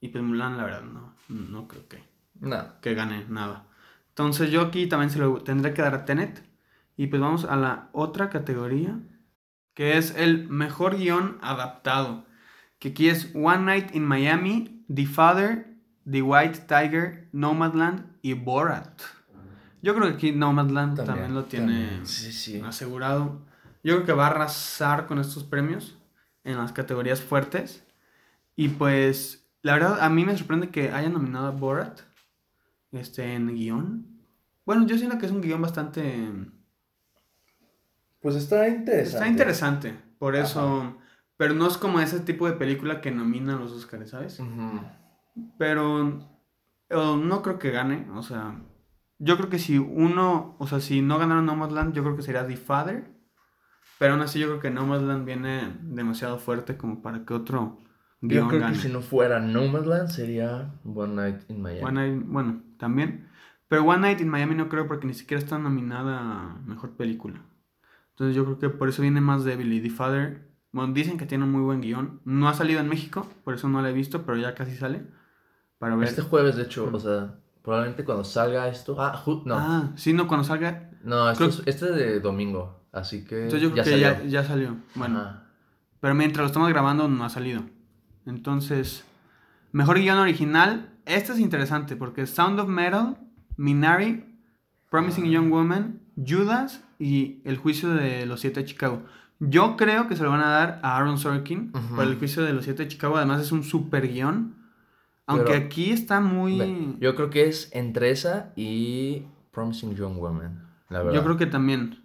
Y 0.00 0.08
pues 0.08 0.22
Mulan, 0.22 0.56
la 0.56 0.64
verdad, 0.64 0.82
no, 0.82 1.14
no 1.28 1.66
creo 1.66 1.88
que, 1.88 1.98
No. 2.44 2.80
que 2.80 2.94
gane 2.94 3.24
nada. 3.28 3.66
Entonces 4.10 4.50
yo 4.50 4.60
aquí 4.60 4.86
también 4.86 5.10
se 5.10 5.18
lo 5.18 5.42
tendré 5.42 5.74
que 5.74 5.82
dar 5.82 5.94
a 5.94 6.04
Tenet. 6.04 6.42
Y 6.96 7.08
pues 7.08 7.20
vamos 7.20 7.44
a 7.44 7.56
la 7.56 7.88
otra 7.92 8.30
categoría. 8.30 8.98
Que 9.74 9.98
es 9.98 10.14
el 10.16 10.48
mejor 10.48 10.96
guion 10.96 11.38
adaptado. 11.42 12.24
Que 12.78 12.90
aquí 12.90 13.08
es 13.08 13.32
One 13.34 13.64
Night 13.64 13.94
in 13.94 14.04
Miami, 14.04 14.84
The 14.94 15.06
Father, 15.06 15.66
The 16.08 16.22
White 16.22 16.60
Tiger, 16.68 17.28
Nomadland 17.32 18.06
y 18.22 18.34
Borat. 18.34 19.02
Yo 19.82 19.94
creo 19.94 20.08
que 20.08 20.14
aquí 20.14 20.32
Nomadland 20.32 21.04
también, 21.04 21.34
lo 21.34 21.44
tiene 21.44 21.66
también. 21.66 22.06
Sí, 22.06 22.32
sí. 22.32 22.60
asegurado. 22.60 23.42
Yo 23.82 23.96
creo 23.96 24.06
que 24.06 24.12
va 24.12 24.28
a 24.28 24.30
arrasar 24.30 25.06
con 25.06 25.18
estos 25.18 25.44
premios 25.44 25.98
en 26.44 26.56
las 26.56 26.72
categorías 26.72 27.20
fuertes. 27.20 27.84
Y 28.54 28.68
pues, 28.68 29.46
la 29.62 29.74
verdad, 29.74 30.00
a 30.00 30.08
mí 30.08 30.24
me 30.24 30.36
sorprende 30.38 30.70
que 30.70 30.92
hayan 30.92 31.12
nominado 31.12 31.48
a 31.48 31.50
Borat 31.50 32.00
este, 32.94 33.34
en 33.34 33.54
guion. 33.54 34.20
Bueno, 34.64 34.86
yo 34.86 34.96
siento 34.96 35.18
que 35.18 35.26
es 35.26 35.32
un 35.32 35.40
guion 35.40 35.62
bastante... 35.62 36.30
Pues 38.20 38.36
está 38.36 38.68
interesante. 38.68 39.02
Está 39.02 39.28
interesante, 39.28 39.96
por 40.18 40.36
eso... 40.36 40.96
Pero 41.36 41.54
no 41.54 41.66
es 41.66 41.76
como 41.76 42.00
ese 42.00 42.20
tipo 42.20 42.46
de 42.46 42.54
película 42.54 43.00
que 43.00 43.10
nominan 43.10 43.58
los 43.58 43.72
Oscars, 43.72 44.10
¿sabes? 44.10 44.40
Pero 45.58 46.20
eh, 46.88 47.16
no 47.20 47.42
creo 47.42 47.58
que 47.58 47.72
gane, 47.72 48.08
o 48.14 48.22
sea, 48.22 48.62
yo 49.18 49.36
creo 49.36 49.50
que 49.50 49.58
si 49.58 49.78
uno, 49.78 50.56
o 50.58 50.66
sea, 50.66 50.80
si 50.80 51.02
no 51.02 51.18
ganaron 51.18 51.46
Nomadland, 51.46 51.92
yo 51.92 52.02
creo 52.02 52.16
que 52.16 52.22
sería 52.22 52.46
The 52.46 52.56
Father, 52.56 53.10
pero 53.98 54.14
aún 54.14 54.22
así 54.22 54.38
yo 54.38 54.46
creo 54.46 54.60
que 54.60 54.70
Nomadland 54.70 55.24
viene 55.24 55.76
demasiado 55.82 56.38
fuerte 56.38 56.76
como 56.76 57.02
para 57.02 57.24
que 57.24 57.34
otro 57.34 57.78
Yo 58.28 58.48
creo 58.48 58.66
que 58.68 58.74
si 58.76 58.88
no 58.88 59.00
fuera 59.00 59.40
Nomadland 59.40 60.08
sería 60.08 60.72
One 60.84 61.14
Night 61.14 61.42
in 61.50 61.60
Miami. 61.62 61.82
One 61.82 61.92
Night- 62.08 62.24
bueno, 62.26 62.62
también, 62.78 63.28
pero 63.68 63.84
One 63.84 64.00
Night 64.00 64.20
in 64.20 64.28
Miami 64.28 64.54
no 64.54 64.68
creo 64.68 64.86
porque 64.86 65.06
ni 65.06 65.14
siquiera 65.14 65.42
está 65.42 65.58
nominada 65.58 66.18
a 66.20 66.58
Mejor 66.66 66.90
Película. 66.96 67.40
Entonces 68.10 68.34
yo 68.36 68.44
creo 68.44 68.58
que 68.58 68.68
por 68.70 68.88
eso 68.88 69.02
viene 69.02 69.20
más 69.20 69.44
débil 69.44 69.72
y 69.72 69.80
The 69.80 69.90
Father, 69.90 70.48
bueno, 70.72 70.92
dicen 70.92 71.18
que 71.18 71.26
tiene 71.26 71.44
un 71.44 71.50
muy 71.52 71.62
buen 71.62 71.80
guion, 71.80 72.20
no 72.24 72.48
ha 72.48 72.54
salido 72.54 72.80
en 72.80 72.88
México, 72.88 73.28
por 73.44 73.54
eso 73.54 73.68
no 73.68 73.82
la 73.82 73.90
he 73.90 73.92
visto, 73.92 74.22
pero 74.24 74.38
ya 74.38 74.54
casi 74.54 74.76
sale, 74.76 75.02
para 75.78 75.96
ver. 75.96 76.08
Este 76.08 76.22
jueves, 76.22 76.56
de 76.56 76.62
hecho, 76.62 76.88
o 76.92 77.00
sea, 77.00 77.34
probablemente 77.62 78.04
cuando 78.04 78.24
salga 78.24 78.68
esto. 78.68 78.96
Ah, 78.98 79.22
no. 79.44 79.54
Ah, 79.58 79.90
sí, 79.96 80.12
no, 80.12 80.26
cuando 80.28 80.44
salga, 80.44 80.90
no, 81.02 81.30
esto 81.30 81.44
creo- 81.48 81.60
es- 81.60 81.66
este 81.66 81.86
es 81.90 81.94
de 81.96 82.20
domingo. 82.20 82.80
Así 82.92 83.24
que. 83.24 83.44
Entonces 83.44 83.62
yo 83.62 83.72
creo 83.72 83.84
que 83.84 83.90
salió. 83.90 84.08
ya, 84.08 84.24
ya 84.24 84.44
salió. 84.44 84.76
Bueno, 84.94 85.18
Ajá. 85.20 85.46
pero 85.98 86.14
mientras 86.14 86.42
lo 86.42 86.46
estamos 86.46 86.68
grabando 86.68 87.08
no 87.08 87.24
ha 87.24 87.28
salido. 87.28 87.62
Entonces, 88.26 89.04
mejor 89.72 89.98
guion 89.98 90.18
original. 90.18 90.90
Este 91.06 91.32
es 91.32 91.38
interesante 91.38 91.96
porque 91.96 92.26
Sound 92.26 92.58
of 92.60 92.68
Metal, 92.68 93.16
Minari, 93.56 94.24
Promising 94.90 95.24
Ah. 95.26 95.28
Young 95.28 95.50
Woman, 95.50 96.00
Judas 96.16 96.82
y 96.98 97.40
El 97.44 97.56
juicio 97.58 97.90
de 97.90 98.26
los 98.26 98.40
siete 98.40 98.60
de 98.60 98.66
Chicago. 98.66 99.02
Yo 99.40 99.76
creo 99.76 100.08
que 100.08 100.16
se 100.16 100.22
lo 100.22 100.30
van 100.30 100.40
a 100.40 100.48
dar 100.48 100.80
a 100.82 100.96
Aaron 100.96 101.18
Sorkin 101.18 101.72
Ujú. 101.74 101.96
por 101.96 102.04
El 102.04 102.16
juicio 102.18 102.42
de 102.44 102.52
los 102.52 102.64
siete 102.64 102.84
de 102.84 102.88
Chicago. 102.88 103.16
Además 103.16 103.40
es 103.42 103.52
un 103.52 103.62
super 103.64 104.08
guion. 104.08 104.54
Aunque 105.26 105.52
Pero- 105.52 105.64
aquí 105.66 105.90
está 105.90 106.20
muy... 106.20 106.96
Yo 107.00 107.14
creo 107.16 107.30
que 107.30 107.48
es 107.48 107.70
entre 107.72 108.10
esa 108.10 108.52
y 108.56 109.22
Promising 109.52 109.94
Young 109.96 110.16
Woman. 110.18 110.62
La 110.88 110.98
verdad. 111.02 111.14
Yo 111.14 111.24
creo 111.24 111.36
que 111.36 111.46
también. 111.46 112.02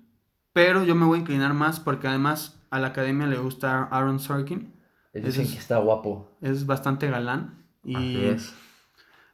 Pero 0.54 0.84
yo 0.84 0.96
me 0.96 1.06
voy 1.06 1.18
a 1.18 1.22
inclinar 1.22 1.54
más 1.54 1.80
porque 1.80 2.08
además 2.08 2.60
a 2.72 2.80
la 2.80 2.88
academia 2.88 3.28
le 3.28 3.38
gusta 3.38 3.84
Aaron 3.92 4.20
Sorkin. 4.20 4.74
Dicen 5.14 5.44
es- 5.46 5.52
que 5.54 5.58
está 5.60 5.78
guapo. 5.80 6.38
Es 6.42 6.66
bastante 6.66 7.10
galán. 7.10 7.66
Y 7.84 7.96
Así 7.96 8.26
es. 8.26 8.54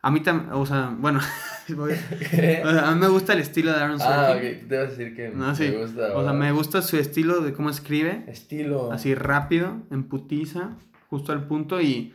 a 0.01 0.11
mí 0.11 0.19
también, 0.21 0.51
o 0.53 0.65
sea, 0.65 0.95
bueno, 0.99 1.19
voy- 1.69 1.93
o 1.93 2.71
sea, 2.71 2.89
a 2.89 2.93
mí 2.93 2.99
me 3.01 3.07
gusta 3.07 3.33
el 3.33 3.39
estilo 3.39 3.71
de 3.73 3.77
Aaron 3.81 3.99
Sorkin. 3.99 4.15
ah, 4.15 4.31
ok. 4.35 4.67
Te 4.69 4.77
vas 4.77 4.87
a 4.87 4.91
decir 4.91 5.15
que 5.15 5.29
No, 5.29 5.55
sí. 5.55 5.63
me 5.63 5.77
gusta. 5.77 6.15
O 6.15 6.23
sea, 6.23 6.33
me 6.33 6.51
gusta 6.51 6.81
su 6.81 6.97
estilo 6.97 7.41
de 7.41 7.53
cómo 7.53 7.69
escribe. 7.69 8.23
Estilo. 8.27 8.91
Así 8.91 9.15
rápido, 9.15 9.81
en 9.91 10.03
putiza, 10.07 10.77
justo 11.09 11.31
al 11.31 11.47
punto. 11.47 11.81
Y, 11.81 12.13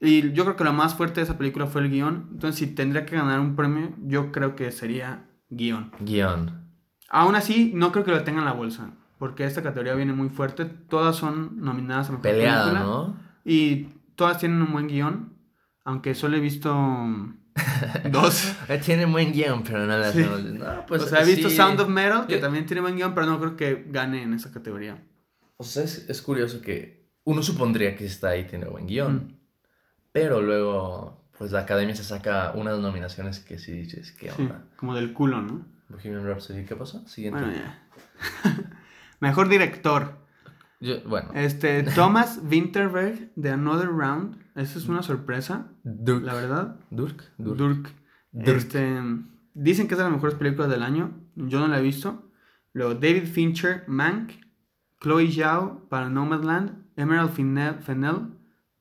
y 0.00 0.32
yo 0.32 0.44
creo 0.44 0.56
que 0.56 0.64
lo 0.64 0.72
más 0.72 0.94
fuerte 0.94 1.20
de 1.20 1.24
esa 1.24 1.38
película 1.38 1.66
fue 1.66 1.80
el 1.82 1.90
guion. 1.90 2.28
Entonces, 2.32 2.56
si 2.58 2.66
tendría 2.74 3.04
que 3.06 3.16
ganar 3.16 3.40
un 3.40 3.56
premio, 3.56 3.94
yo 4.06 4.30
creo 4.32 4.54
que 4.54 4.70
sería 4.70 5.24
guion. 5.48 5.90
Guión. 6.00 6.60
Aún 7.08 7.34
así, 7.34 7.72
no 7.74 7.90
creo 7.92 8.04
que 8.04 8.12
lo 8.12 8.22
tenga 8.22 8.38
en 8.38 8.44
la 8.44 8.52
bolsa. 8.52 8.90
Porque 9.20 9.44
esta 9.44 9.62
categoría 9.62 9.92
viene 9.94 10.14
muy 10.14 10.30
fuerte. 10.30 10.64
Todas 10.64 11.14
son 11.14 11.60
nominadas 11.60 12.08
a 12.08 12.12
mejor 12.12 12.22
Peleada, 12.22 12.64
película. 12.64 12.84
¿no? 12.84 13.16
Y 13.44 13.88
todas 14.14 14.38
tienen 14.38 14.62
un 14.62 14.72
buen 14.72 14.88
guion. 14.88 15.34
Aunque 15.84 16.14
solo 16.14 16.38
he 16.38 16.40
visto 16.40 16.74
dos. 18.10 18.56
Eh, 18.70 18.80
Tiene 18.82 19.04
buen 19.04 19.30
guion, 19.32 19.62
pero 19.62 19.84
no 19.84 19.98
las 19.98 20.14
Sí. 20.14 20.24
No, 20.24 20.86
pues. 20.86 21.02
o 21.02 21.06
sea, 21.06 21.20
he 21.20 21.26
visto 21.26 21.50
sí. 21.50 21.56
Sound 21.56 21.78
of 21.80 21.88
Metal, 21.90 22.26
que 22.26 22.38
también 22.38 22.64
tiene 22.64 22.80
buen 22.80 22.96
guion, 22.96 23.12
pero 23.12 23.26
no 23.26 23.38
creo 23.38 23.56
que 23.56 23.84
gane 23.90 24.22
en 24.22 24.32
esa 24.32 24.50
categoría. 24.50 25.02
O 25.58 25.64
sea, 25.64 25.84
es, 25.84 26.08
es 26.08 26.22
curioso 26.22 26.62
que 26.62 27.10
uno 27.24 27.42
supondría 27.42 27.94
que 27.96 28.06
está 28.06 28.30
ahí 28.30 28.44
tiene 28.44 28.68
buen 28.68 28.86
guion. 28.86 29.14
Mm. 29.16 29.38
Pero 30.12 30.40
luego, 30.40 31.28
pues 31.36 31.52
la 31.52 31.60
academia 31.60 31.94
se 31.94 32.04
saca 32.04 32.52
unas 32.54 32.78
nominaciones 32.78 33.40
que 33.40 33.58
sí 33.58 33.72
dices, 33.72 34.12
¿qué 34.12 34.32
onda? 34.32 34.64
como 34.76 34.94
del 34.94 35.12
culo, 35.12 35.42
¿no? 35.42 35.66
Bohemian 35.90 36.24
Rhapsody, 36.24 36.64
¿qué 36.64 36.74
pasó? 36.74 37.06
Siguiente. 37.06 37.40
Bueno, 37.40 37.54
ya. 37.54 37.82
Mejor 39.20 39.48
director. 39.48 40.18
Yo- 40.80 41.02
bueno, 41.06 41.30
Este, 41.34 41.82
Thomas 41.94 42.40
Winterberg 42.50 43.32
de 43.36 43.50
Another 43.50 43.88
Round. 43.88 44.36
Esa 44.54 44.78
es 44.78 44.88
una 44.88 45.02
sorpresa, 45.02 45.68
Durk. 45.84 46.24
la 46.24 46.34
verdad. 46.34 46.76
Durk. 46.90 47.22
Durk. 47.38 47.56
Durk. 47.58 47.88
Durk. 48.32 48.56
Este, 48.56 48.98
dicen 49.54 49.86
que 49.88 49.94
es 49.94 49.98
de 49.98 50.04
las 50.04 50.12
mejores 50.12 50.34
películas 50.36 50.70
del 50.70 50.82
año. 50.82 51.12
Yo 51.36 51.60
no 51.60 51.68
la 51.68 51.78
he 51.78 51.82
visto. 51.82 52.30
Luego 52.72 52.94
David 52.94 53.26
Fincher, 53.26 53.84
Mank. 53.86 54.32
Chloe 55.00 55.30
Zhao 55.32 55.86
para 55.88 56.08
Nomadland. 56.08 56.84
Emerald 56.96 57.30
Fennell, 57.30 58.26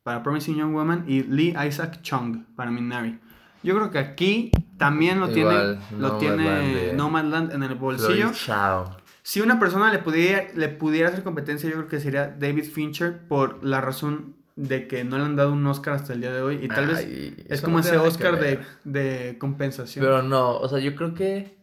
para 0.04 0.22
Promising 0.24 0.58
Young 0.58 0.74
Woman. 0.74 1.06
Y 1.08 1.24
Lee 1.24 1.56
Isaac 1.68 2.02
Chung 2.02 2.44
para 2.56 2.72
Minari. 2.72 3.20
Yo 3.64 3.76
creo 3.76 3.92
que 3.92 4.00
aquí 4.00 4.52
también 4.78 5.20
lo 5.20 5.30
Igual, 5.30 5.80
tiene, 5.80 6.02
lo 6.02 6.08
Nomadland 6.20 6.20
tiene 6.20 6.94
Nomadland 6.94 7.54
en 7.54 7.64
el 7.64 7.76
bolsillo. 7.76 8.34
Zhao. 8.34 8.98
Si 9.24 9.42
una 9.42 9.60
persona 9.60 9.92
le 9.92 10.00
pudiera, 10.00 10.48
le 10.56 10.70
pudiera 10.70 11.10
hacer 11.10 11.24
competencia, 11.24 11.70
yo 11.70 11.76
creo 11.76 11.88
que 11.88 12.00
sería 12.00 12.28
David 12.28 12.66
Fincher 12.66 13.28
por 13.28 13.64
la 13.64 13.82
razón 13.82 14.36
de 14.56 14.88
que 14.88 15.04
no 15.04 15.18
le 15.18 15.24
han 15.24 15.36
dado 15.36 15.54
un 15.54 15.66
Oscar 15.68 15.94
hasta 15.94 16.14
el 16.14 16.22
día 16.22 16.34
de 16.34 16.42
hoy. 16.42 16.60
Y 16.62 16.68
tal 16.68 16.88
vez 16.88 17.08
es 17.48 17.62
como 17.62 17.78
no 17.78 17.84
ese 17.84 17.98
Oscar 17.98 18.40
de, 18.40 18.60
de 18.84 19.38
compensación. 19.38 20.04
Pero 20.04 20.22
no, 20.22 20.58
o 20.58 20.68
sea, 20.68 20.80
yo 20.80 20.96
creo 20.96 21.14
que 21.14 21.60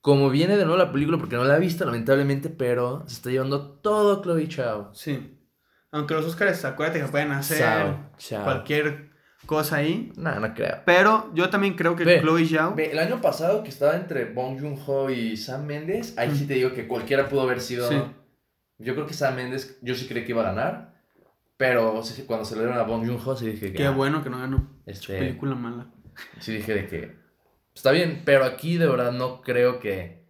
como 0.00 0.30
viene 0.30 0.56
de 0.56 0.64
nuevo 0.64 0.78
la 0.78 0.92
película, 0.92 1.18
porque 1.18 1.36
no 1.36 1.44
la 1.44 1.56
he 1.56 1.60
visto 1.60 1.84
lamentablemente, 1.84 2.48
pero 2.48 3.04
se 3.06 3.14
está 3.14 3.30
llevando 3.30 3.72
todo 3.72 4.22
Chloe 4.22 4.48
Zhao. 4.50 4.90
Sí. 4.94 5.36
Aunque 5.90 6.14
los 6.14 6.24
Oscars, 6.24 6.64
acuérdate 6.64 7.00
que 7.00 7.08
pueden 7.08 7.32
hacer 7.32 7.96
cualquier 8.44 9.10
cosa 9.48 9.76
ahí. 9.76 10.12
No, 10.16 10.38
no 10.38 10.54
creo. 10.54 10.82
Pero 10.84 11.32
yo 11.34 11.48
también 11.48 11.74
creo 11.74 11.96
que 11.96 12.04
Ve, 12.04 12.20
Chloe 12.20 12.46
Zhao... 12.46 12.74
Ve, 12.74 12.92
el 12.92 12.98
año 12.98 13.20
pasado 13.22 13.62
que 13.62 13.70
estaba 13.70 13.96
entre 13.96 14.26
Bong 14.26 14.60
Joon-ho 14.60 15.10
y 15.10 15.38
Sam 15.38 15.64
Mendes, 15.64 16.16
ahí 16.18 16.36
sí 16.36 16.46
te 16.46 16.54
digo 16.54 16.74
que 16.74 16.86
cualquiera 16.86 17.28
pudo 17.28 17.40
haber 17.40 17.60
sido... 17.60 17.88
Sí. 17.88 17.96
Yo 18.76 18.94
creo 18.94 19.06
que 19.06 19.14
Sam 19.14 19.36
Mendes, 19.36 19.78
yo 19.80 19.94
sí 19.94 20.06
creí 20.06 20.24
que 20.24 20.32
iba 20.32 20.42
a 20.42 20.52
ganar, 20.52 21.02
pero 21.56 22.00
cuando 22.26 22.44
se 22.44 22.54
lo 22.54 22.60
dieron 22.60 22.78
a 22.78 22.82
Bong 22.82 23.06
Joon-ho 23.06 23.36
sí 23.36 23.46
dije 23.46 23.72
que... 23.72 23.78
Qué 23.78 23.86
ah, 23.86 23.90
bueno 23.90 24.22
que 24.22 24.28
no 24.28 24.38
ganó. 24.38 24.68
Este, 24.84 25.18
Película 25.18 25.54
mala. 25.54 25.90
Sí 26.38 26.52
dije 26.52 26.74
de 26.74 26.86
que... 26.86 27.16
Está 27.74 27.90
bien, 27.90 28.22
pero 28.26 28.44
aquí 28.44 28.76
de 28.76 28.86
verdad 28.86 29.12
no 29.12 29.40
creo 29.40 29.80
que... 29.80 30.26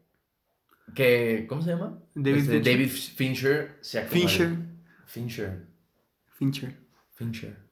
que 0.94 1.44
¿Cómo 1.48 1.60
se 1.60 1.70
llama? 1.70 1.98
David 2.14 2.38
Este, 2.38 2.52
Fincher. 2.52 2.72
David 2.72 2.90
Fincher 2.90 3.78
sea 3.80 4.02
Fincher. 4.02 4.56
Fincher. 5.06 5.66
Fincher. 6.37 6.76
Fincher. 7.14 7.67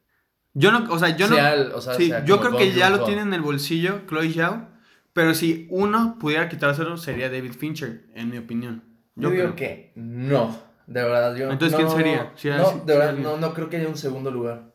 Yo 0.58 0.72
no, 0.72 0.90
o 0.90 0.98
sea, 0.98 1.14
yo 1.16 1.28
no... 1.28 1.34
Sea 1.36 1.54
el- 1.54 1.72
o 1.72 1.80
sea, 1.80 1.94
sí, 1.94 2.08
sea 2.08 2.25
yo 2.25 2.40
creo 2.40 2.56
que 2.56 2.72
ya 2.72 2.88
lo 2.90 3.04
tiene 3.04 3.20
en 3.22 3.34
el 3.34 3.42
bolsillo 3.42 4.00
Chloe 4.08 4.32
Zhao. 4.32 4.68
Pero 5.12 5.34
si 5.34 5.66
uno 5.70 6.16
pudiera 6.18 6.48
quitárselo, 6.48 6.96
sería 6.96 7.30
David 7.30 7.52
Fincher, 7.52 8.06
en 8.14 8.30
mi 8.30 8.38
opinión. 8.38 8.82
Yo, 9.14 9.28
Yo 9.28 9.30
digo 9.30 9.42
creo. 9.44 9.56
que 9.56 9.92
no. 9.96 10.58
De 10.86 11.02
verdad, 11.02 11.34
yo. 11.36 11.50
Entonces, 11.50 11.75
¿quién 11.76 11.88
no- 11.88 11.94
sería? 11.96 12.32
Si 12.36 12.48
no, 12.48 12.70
si- 12.70 12.78
de 12.86 12.96
verdad, 12.98 13.14
no, 13.14 13.36
no 13.38 13.52
creo 13.54 13.68
que 13.68 13.76
haya 13.78 13.88
un 13.88 13.96
segundo 13.96 14.30
lugar. 14.30 14.72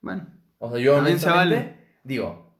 Bueno, 0.00 0.26
O 0.58 0.70
sea, 0.70 0.78
yo 0.80 0.94
También 0.96 1.18
se 1.18 1.26
honestamente 1.28 1.56
vale. 1.56 1.98
digo, 2.04 2.56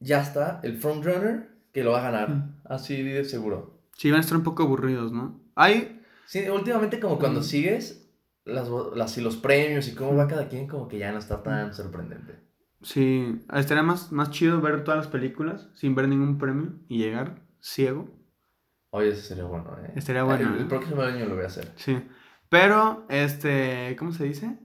ya 0.00 0.20
está 0.22 0.60
el 0.62 0.78
frontrunner 0.78 1.48
que 1.72 1.82
lo 1.84 1.92
va 1.92 2.00
a 2.00 2.10
ganar. 2.10 2.28
Mm. 2.30 2.56
Así 2.64 3.02
de 3.02 3.24
seguro. 3.24 3.78
sí 3.96 4.10
van 4.10 4.18
a 4.18 4.20
estar 4.22 4.36
un 4.36 4.42
poco 4.44 4.62
aburridos, 4.64 5.12
¿no? 5.12 5.40
Hay... 5.54 6.00
Sí, 6.26 6.48
últimamente 6.48 6.98
como 7.00 7.18
cuando 7.18 7.40
Mm. 7.40 7.44
sigues 7.44 8.01
las, 8.44 8.68
las, 8.94 9.18
y 9.18 9.20
los 9.20 9.36
premios 9.36 9.88
y 9.88 9.94
cómo 9.94 10.16
va 10.16 10.28
cada 10.28 10.48
quien, 10.48 10.66
como 10.66 10.88
que 10.88 10.98
ya 10.98 11.12
no 11.12 11.18
está 11.18 11.42
tan 11.42 11.72
sorprendente. 11.74 12.40
Sí, 12.82 13.40
estaría 13.54 13.82
más, 13.82 14.10
más 14.10 14.30
chido 14.30 14.60
ver 14.60 14.82
todas 14.84 14.98
las 14.98 15.06
películas 15.08 15.68
sin 15.74 15.94
ver 15.94 16.08
ningún 16.08 16.38
premio 16.38 16.72
y 16.88 16.98
llegar 16.98 17.40
ciego. 17.60 18.08
Oye, 18.90 19.10
eso 19.10 19.22
sería 19.22 19.44
bueno, 19.44 19.76
¿eh? 19.84 19.92
Estaría 19.94 20.24
bueno, 20.24 20.50
El, 20.50 20.56
el 20.56 20.62
¿eh? 20.62 20.68
próximo 20.68 21.02
año 21.02 21.24
lo 21.26 21.34
voy 21.36 21.44
a 21.44 21.46
hacer. 21.46 21.72
Sí. 21.76 22.02
Pero, 22.48 23.06
este, 23.08 23.94
¿cómo 23.98 24.12
se 24.12 24.24
dice? 24.24 24.58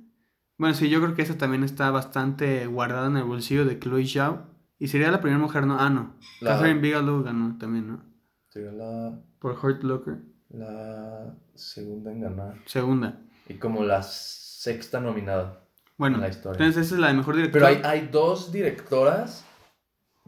Bueno, 0.57 0.73
sí, 0.73 0.89
yo 0.89 0.99
creo 1.01 1.13
que 1.15 1.21
esa 1.21 1.37
también 1.37 1.63
está 1.63 1.91
bastante 1.91 2.65
guardada 2.67 3.07
en 3.07 3.17
el 3.17 3.23
bolsillo 3.23 3.63
de 3.65 3.79
Chloe 3.79 4.05
Zhao. 4.05 4.47
Y 4.79 4.87
sería 4.89 5.11
la 5.11 5.21
primera 5.21 5.39
mujer, 5.41 5.65
¿no? 5.65 5.77
Ah, 5.79 5.89
no. 5.89 6.15
La- 6.41 6.51
Catherine 6.57 6.81
Bigelow 6.81 7.23
ganó 7.23 7.57
también, 7.57 7.87
¿no? 7.87 8.03
Sería 8.49 8.71
la, 8.71 9.19
Por 9.39 9.53
Hurt 9.63 9.83
Locker. 9.83 10.17
la 10.49 11.35
segunda 11.55 12.11
en 12.11 12.21
ganar. 12.21 12.55
Segunda. 12.65 13.21
Y 13.49 13.55
como 13.55 13.83
la 13.83 14.03
sexta 14.03 14.99
nominada. 14.99 15.63
Bueno, 15.97 16.15
En 16.17 16.21
la 16.21 16.27
historia. 16.29 16.59
entonces 16.59 16.85
esa 16.87 16.95
es 16.95 17.01
la 17.01 17.07
de 17.07 17.13
mejor 17.15 17.35
director. 17.35 17.61
Pero 17.61 17.67
hay, 17.67 17.81
hay 17.83 18.07
dos 18.07 18.51
directoras 18.51 19.45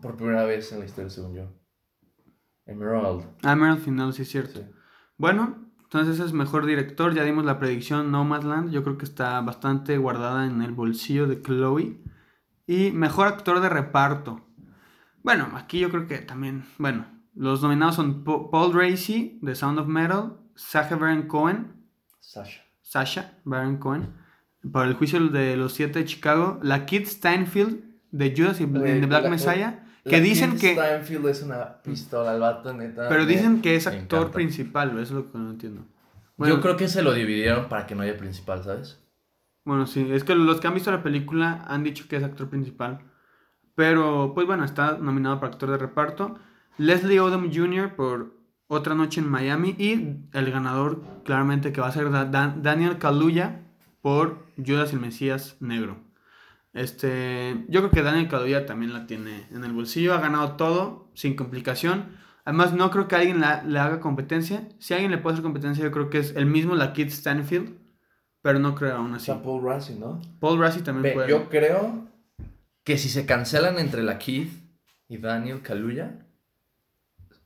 por 0.02 0.16
primera 0.16 0.44
vez 0.46 0.72
en 0.72 0.80
la 0.80 0.86
historia, 0.86 1.10
según 1.10 1.36
yo. 1.36 1.44
Emerald. 2.66 3.26
Ah, 3.44 3.56
Meryl 3.56 3.80
Final, 3.80 4.14
sí 4.14 4.22
es 4.24 4.30
cierto. 4.30 4.60
Sí. 4.60 4.66
Bueno, 5.18 5.70
entonces 5.82 6.16
ese 6.16 6.26
es 6.26 6.34
mejor 6.34 6.66
director. 6.66 7.14
Ya 7.14 7.24
dimos 7.24 7.46
la 7.46 7.60
predicción 7.60 8.12
Nomadland. 8.12 8.72
Yo 8.72 8.84
creo 8.84 8.98
que 8.98 9.06
está 9.06 9.42
bastante 9.42 9.98
guardada 9.98 10.46
en 10.46 10.62
el 10.62 10.72
bolsillo 10.72 11.28
de 11.28 11.42
Chloe. 11.42 11.98
Y 12.68 12.92
mejor 12.92 13.28
actor 13.28 13.60
de 13.60 13.70
reparto. 13.70 14.42
Bueno, 15.24 15.50
aquí 15.56 15.80
yo 15.80 15.90
creo 15.90 16.08
que 16.08 16.20
también. 16.20 16.66
Bueno, 16.78 17.06
los 17.34 17.62
nominados 17.64 17.96
son 17.96 18.24
Pa- 18.24 18.50
Paul 18.52 18.74
Racy 18.74 19.40
de 19.42 19.56
Sound 19.56 19.80
of 19.80 19.88
Metal, 19.88 20.38
Sacha 20.56 20.96
Baron 20.96 21.24
Cohen, 21.28 21.74
Sasha. 22.20 22.62
Sasha 22.94 23.38
Baron 23.44 23.78
Cohen, 23.78 24.08
para 24.72 24.88
el 24.88 24.96
juicio 24.96 25.20
de 25.30 25.56
los 25.56 25.74
siete 25.74 26.00
de 26.00 26.06
Chicago, 26.06 26.60
la 26.64 26.88
Kid 26.88 27.06
Steinfield 27.06 27.84
de 28.12 28.34
Judas 28.36 28.60
y 28.60 28.66
the 28.66 29.06
Black 29.06 29.24
la- 29.26 29.30
Messiah, 29.30 29.86
La 30.04 30.10
que 30.10 30.22
dicen 30.22 30.52
Kim 30.52 30.60
que. 30.60 30.74
Steinfeld 30.74 31.28
es 31.28 31.44
una 31.44 31.82
pistola 31.84 32.32
al 32.32 32.40
vato, 32.40 32.74
neta. 32.74 33.08
Pero 33.08 33.22
me- 33.26 33.28
dicen 33.28 33.62
que 33.62 33.76
es 33.76 33.86
actor 33.86 34.32
principal, 34.32 34.90
eso 34.94 35.02
es 35.02 35.12
lo 35.12 35.32
que 35.32 35.38
no 35.38 35.52
entiendo. 35.52 35.86
Yo 36.40 36.62
creo 36.62 36.78
que 36.78 36.88
se 36.88 37.04
lo 37.04 37.14
dividieron 37.14 37.70
para 37.70 37.86
que 37.86 37.94
no 37.94 38.02
haya 38.02 38.18
principal, 38.18 38.64
¿sabes? 38.64 39.00
Bueno, 39.66 39.86
sí, 39.86 40.08
es 40.12 40.24
que 40.24 40.34
los 40.34 40.60
que 40.60 40.68
han 40.68 40.74
visto 40.74 40.90
la 40.90 41.04
película 41.04 41.64
han 41.68 41.84
dicho 41.84 42.06
que 42.10 42.16
es 42.16 42.24
actor 42.24 42.50
principal. 42.50 43.02
Pero, 43.76 44.32
pues 44.34 44.48
bueno, 44.48 44.64
está 44.66 44.98
nominado 44.98 45.40
para 45.40 45.54
actor 45.54 45.70
de 45.70 45.78
reparto. 45.78 46.40
Leslie 46.78 47.20
Odom 47.20 47.52
Jr. 47.54 47.96
por 47.96 48.39
Otra 48.72 48.94
Noche 48.96 49.20
en 49.20 49.28
Miami. 49.30 49.76
Y 49.78 50.18
el 50.32 50.52
ganador, 50.52 51.02
claramente, 51.26 51.74
que 51.74 51.82
va 51.82 51.88
a 51.88 51.92
ser 51.92 52.10
Da- 52.12 52.26
Dan- 52.26 52.62
Daniel 52.64 52.98
Kaluuya 53.00 53.62
por 54.02 54.46
Judas 54.64 54.92
y 54.92 54.96
el 54.96 55.02
Mesías 55.02 55.58
Negro. 55.60 55.98
Este, 56.74 57.66
yo 57.68 57.82
creo 57.82 57.92
que 57.92 58.04
Daniel 58.04 58.28
Kaluuya 58.30 58.66
también 58.66 58.94
la 58.94 59.08
tiene 59.08 59.46
en 59.52 59.64
el 59.64 59.74
bolsillo. 59.74 60.14
Ha 60.14 60.20
ganado 60.22 60.52
todo 60.54 61.10
sin 61.16 61.36
complicación. 61.36 62.06
Además, 62.46 62.74
no 62.74 62.90
creo 62.92 63.08
que 63.08 63.16
alguien 63.16 63.40
la- 63.42 63.64
le 63.64 63.80
haga 63.80 64.00
competencia. 64.00 64.68
Si 64.80 64.94
alguien 64.94 65.12
le 65.12 65.18
puede 65.18 65.34
hacer 65.34 65.44
competencia, 65.44 65.84
yo 65.84 65.92
creo 65.92 66.10
que 66.10 66.20
es 66.20 66.36
el 66.36 66.46
mismo, 66.46 66.76
la 66.76 66.94
Kid 66.94 67.08
Stanfield. 67.10 67.78
Pero 68.42 68.60
no 68.60 68.74
creo 68.76 68.96
aún 68.98 69.12
O 69.14 69.16
así. 69.16 69.26
sea, 69.26 69.42
Paul 69.44 69.64
Rassi, 69.66 69.96
¿no? 69.96 70.22
Paul 70.40 70.60
Rassi 70.60 70.82
también 70.82 71.04
Ve, 71.04 71.12
puede. 71.12 71.30
yo 71.30 71.50
creo 71.50 72.08
que 72.86 72.98
si 72.98 73.10
se 73.10 73.26
cancelan 73.26 73.78
entre 73.80 74.02
la 74.04 74.18
Keith 74.18 74.52
y 75.10 75.18
Daniel 75.18 75.62
Kaluuya, 75.62 76.26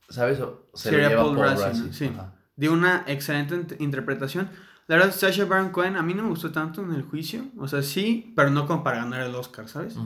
¿sabes? 0.08 0.38
Se 0.74 0.90
Sería 0.90 1.04
lo 1.04 1.08
lleva 1.08 1.22
Paul 1.24 1.36
Paul. 1.36 1.92
Sí. 1.92 2.06
Ajá. 2.06 2.34
Dio 2.56 2.72
una 2.72 3.04
excelente 3.06 3.54
int- 3.56 3.76
interpretación. 3.80 4.48
La 4.86 4.96
verdad, 4.96 5.12
Sasha 5.12 5.44
Baron 5.46 5.70
Cohen 5.70 5.96
a 5.96 6.02
mí 6.02 6.14
no 6.14 6.22
me 6.24 6.28
gustó 6.28 6.52
tanto 6.52 6.82
en 6.82 6.92
el 6.92 7.02
juicio. 7.02 7.44
O 7.58 7.66
sea, 7.68 7.82
sí, 7.82 8.32
pero 8.36 8.50
no 8.50 8.66
como 8.66 8.84
para 8.84 8.98
ganar 8.98 9.22
el 9.22 9.34
Oscar, 9.34 9.66
¿sabes? 9.68 9.96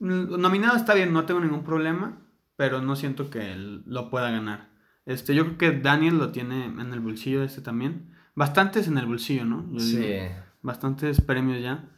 Nominado 0.00 0.76
está 0.76 0.94
bien, 0.94 1.12
no 1.12 1.24
tengo 1.24 1.40
ningún 1.40 1.64
problema. 1.64 2.18
Pero 2.56 2.82
no 2.82 2.96
siento 2.96 3.30
que 3.30 3.52
él 3.52 3.82
lo 3.86 4.10
pueda 4.10 4.30
ganar. 4.30 4.68
Este, 5.06 5.34
yo 5.34 5.44
creo 5.44 5.58
que 5.58 5.80
Daniel 5.80 6.18
lo 6.18 6.30
tiene 6.32 6.66
en 6.66 6.92
el 6.92 7.00
bolsillo 7.00 7.42
este 7.42 7.60
también. 7.60 8.14
Bastantes 8.34 8.86
en 8.88 8.98
el 8.98 9.06
bolsillo, 9.06 9.44
¿no? 9.44 9.66
Yo 9.72 9.80
Sí. 9.80 9.96
digo, 9.96 10.12
bastantes 10.60 11.20
premios 11.20 11.60
ya. 11.62 11.88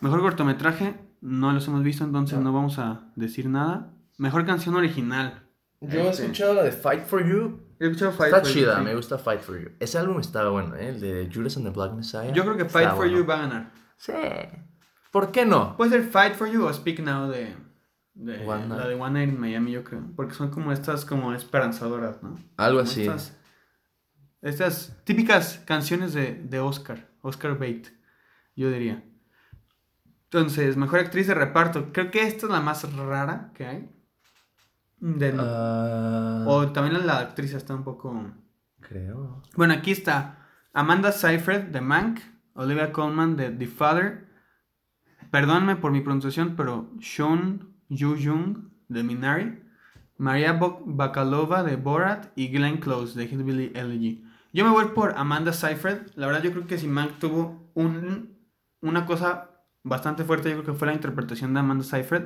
Mejor 0.00 0.20
cortometraje, 0.20 0.96
no 1.20 1.52
los 1.52 1.66
hemos 1.68 1.82
visto, 1.84 2.04
entonces 2.04 2.36
No. 2.38 2.44
no 2.44 2.52
vamos 2.52 2.78
a 2.78 3.12
decir 3.16 3.48
nada. 3.48 3.92
Mejor 4.18 4.44
canción 4.44 4.74
original. 4.74 5.43
Yo 5.88 6.00
he 6.00 6.08
Este, 6.10 6.22
escuchado 6.24 6.54
la 6.54 6.62
de 6.62 6.72
Fight 6.72 7.04
for 7.06 7.24
You. 7.26 7.60
He 7.78 7.86
escuchado 7.86 8.12
Fight 8.12 8.32
Está 8.32 8.40
for 8.40 8.48
You, 8.48 8.54
chida, 8.54 8.76
sí. 8.78 8.82
me 8.84 8.94
gusta 8.94 9.18
Fight 9.18 9.40
for 9.40 9.60
You. 9.60 9.70
Ese 9.80 9.98
álbum 9.98 10.20
estaba 10.20 10.50
bueno, 10.50 10.76
¿eh? 10.76 10.88
El 10.88 11.00
de 11.00 11.30
Judas 11.32 11.56
and 11.56 11.66
the 11.66 11.72
Black 11.72 11.92
Messiah. 11.92 12.32
Yo 12.32 12.42
creo 12.44 12.56
que 12.56 12.62
Está 12.62 12.72
Fight 12.78 12.88
for 12.90 12.98
bueno. 12.98 13.18
You 13.18 13.26
va 13.26 13.34
a 13.34 13.38
ganar. 13.38 13.72
Sí. 13.96 14.12
¿Por 15.10 15.30
qué 15.32 15.44
no? 15.46 15.76
Puede 15.76 15.90
ser 15.92 16.02
Fight 16.04 16.34
for 16.34 16.48
You 16.48 16.64
o 16.66 16.72
Speak 16.72 17.00
Now 17.00 17.28
de, 17.28 17.54
de 18.14 18.46
One 18.46 18.68
la 18.68 18.76
Night. 18.76 18.88
de 18.88 18.94
One 18.94 19.10
Night 19.12 19.28
in 19.34 19.40
Miami, 19.40 19.72
yo 19.72 19.84
creo. 19.84 20.02
Porque 20.16 20.34
son 20.34 20.50
como 20.50 20.72
estas 20.72 21.04
como 21.04 21.32
esperanzadoras, 21.34 22.22
¿no? 22.22 22.36
Algo 22.56 22.78
Como 22.80 22.90
así. 22.90 23.02
Estas, 23.02 23.36
estas 24.42 24.96
típicas 25.04 25.62
canciones 25.66 26.12
de, 26.14 26.34
de 26.34 26.58
Oscar, 26.60 27.08
Oscar 27.22 27.52
Bate, 27.54 27.92
yo 28.56 28.70
diría. 28.70 29.04
Entonces, 30.24 30.76
mejor 30.76 30.98
actriz 30.98 31.28
de 31.28 31.34
reparto. 31.34 31.92
Creo 31.92 32.10
que 32.10 32.22
esta 32.26 32.46
es 32.46 32.52
la 32.52 32.60
más 32.60 32.82
rara 32.96 33.52
que 33.54 33.66
hay. 33.66 33.88
Del- 34.98 35.38
Ah, 35.40 36.44
o 36.46 36.72
también 36.72 37.06
la 37.06 37.18
actriz 37.18 37.52
está 37.54 37.74
un 37.74 37.84
poco... 37.84 38.30
Creo. 38.80 39.42
Bueno, 39.56 39.74
aquí 39.74 39.90
está 39.92 40.46
Amanda 40.72 41.10
Seyfried 41.12 41.62
de 41.72 41.80
Mank, 41.80 42.20
Olivia 42.54 42.92
Colman 42.92 43.36
de 43.36 43.50
The 43.50 43.66
Father, 43.66 44.28
perdónenme 45.30 45.76
por 45.76 45.90
mi 45.92 46.00
pronunciación, 46.00 46.54
pero 46.56 46.90
Sean 47.00 47.74
Yu 47.88 48.16
Jung 48.22 48.68
de 48.88 49.02
Minari, 49.02 49.62
Maria 50.18 50.52
Bo- 50.52 50.82
Bakalova 50.84 51.62
de 51.62 51.76
Borat 51.76 52.26
y 52.36 52.48
Glenn 52.48 52.78
Close 52.78 53.18
de 53.18 53.24
Hillbilly 53.24 53.72
Elegy. 53.74 54.24
Yo 54.52 54.64
me 54.64 54.70
voy 54.70 54.86
por 54.94 55.18
Amanda 55.18 55.52
Seyfried. 55.52 56.12
La 56.14 56.26
verdad, 56.26 56.42
yo 56.42 56.52
creo 56.52 56.66
que 56.66 56.78
si 56.78 56.86
Mank 56.86 57.18
tuvo 57.18 57.70
un, 57.74 58.38
una 58.80 59.04
cosa 59.06 59.50
bastante 59.82 60.24
fuerte, 60.24 60.50
yo 60.50 60.62
creo 60.62 60.72
que 60.74 60.78
fue 60.78 60.86
la 60.86 60.94
interpretación 60.94 61.52
de 61.54 61.60
Amanda 61.60 61.82
Seyfried. 61.84 62.22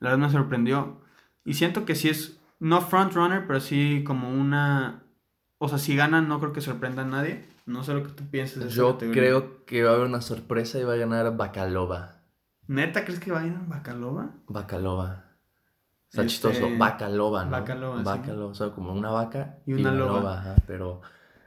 La 0.00 0.10
verdad 0.10 0.26
me 0.26 0.32
sorprendió. 0.32 1.02
Y 1.44 1.54
siento 1.54 1.84
que 1.84 1.94
sí 1.94 2.08
es, 2.08 2.38
no 2.58 2.80
frontrunner, 2.80 3.46
pero 3.46 3.60
sí 3.60 4.02
como 4.06 4.30
una 4.30 5.02
o 5.62 5.68
sea, 5.68 5.76
si 5.76 5.94
ganan, 5.94 6.26
no 6.26 6.40
creo 6.40 6.54
que 6.54 6.62
sorprenda 6.62 7.02
a 7.02 7.06
nadie. 7.06 7.44
No 7.66 7.84
sé 7.84 7.92
lo 7.92 8.02
que 8.02 8.12
tú 8.12 8.24
pienses 8.30 8.64
de 8.64 8.70
Yo 8.70 8.96
creo 8.96 9.64
que 9.66 9.82
va 9.84 9.90
a 9.90 9.94
haber 9.94 10.06
una 10.06 10.22
sorpresa 10.22 10.78
y 10.78 10.84
va 10.84 10.94
a 10.94 10.96
ganar 10.96 11.36
Bacalova. 11.36 12.16
¿Neta 12.66 13.04
crees 13.04 13.20
que 13.20 13.30
va 13.30 13.40
a 13.40 13.42
a 13.42 13.62
Bacalova? 13.66 14.30
Bacalova. 14.48 15.24
Está 16.08 16.22
Este, 16.22 16.28
chistoso. 16.32 16.66
Vaca 16.78 17.08
loba, 17.10 17.44
¿no? 17.44 17.50
vaca 17.50 17.74
loba, 17.74 17.98
sí. 17.98 18.30
Loba. 18.30 18.46
O 18.46 18.54
sea, 18.54 18.70
como 18.70 18.92
una 18.94 19.10
vaca 19.10 19.58
Y 19.66 19.74
una 19.74 19.92
loba. 19.92 20.40
ajá, 20.40 20.56
pero 20.66 21.02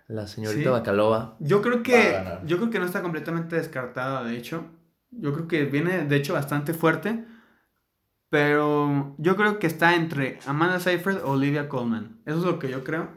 la 0.07 0.27
señorita 0.27 0.63
Sí. 0.63 0.69
vaca 0.69 0.93
loba. 0.93 1.35
Yo 1.39 1.61
creo 1.63 1.81
que 1.81 2.11
ganar. 2.11 2.45
yo 2.45 2.57
creo 2.57 2.69
que 2.69 2.79
no 2.79 2.85
está 2.85 3.01
completamente 3.01 3.55
descartada, 3.55 4.23
de 4.23 4.37
hecho. 4.37 4.63
Yo 5.09 5.33
creo 5.33 5.47
que 5.47 5.65
viene 5.65 6.05
de 6.05 6.15
hecho 6.15 6.33
bastante 6.33 6.73
fuerte, 6.75 7.25
pero 8.33 9.13
yo 9.19 9.35
creo 9.35 9.59
que 9.59 9.67
está 9.67 9.93
entre 9.93 10.39
Amanda 10.47 10.79
Seyfried 10.79 11.17
o 11.23 11.33
Olivia 11.33 11.69
Colman. 11.69 12.17
Eso 12.25 12.39
es 12.39 12.45
lo 12.45 12.57
que 12.57 12.67
yo 12.67 12.83
creo. 12.83 13.09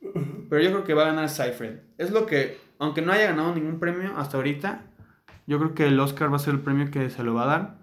Pero 0.48 0.62
yo 0.62 0.70
creo 0.70 0.84
que 0.84 0.94
va 0.94 1.02
a 1.02 1.06
ganar 1.08 1.28
Seyfried. 1.28 1.80
Es 1.98 2.10
lo 2.10 2.24
que 2.24 2.58
aunque 2.78 3.02
no 3.02 3.12
haya 3.12 3.26
ganado 3.26 3.54
ningún 3.54 3.78
premio 3.78 4.16
hasta 4.16 4.38
ahorita, 4.38 4.86
yo 5.46 5.58
creo 5.58 5.74
que 5.74 5.88
el 5.88 6.00
Oscar 6.00 6.32
va 6.32 6.36
a 6.36 6.38
ser 6.38 6.54
el 6.54 6.60
premio 6.60 6.90
que 6.90 7.10
se 7.10 7.22
lo 7.22 7.34
va 7.34 7.42
a 7.42 7.46
dar. 7.46 7.78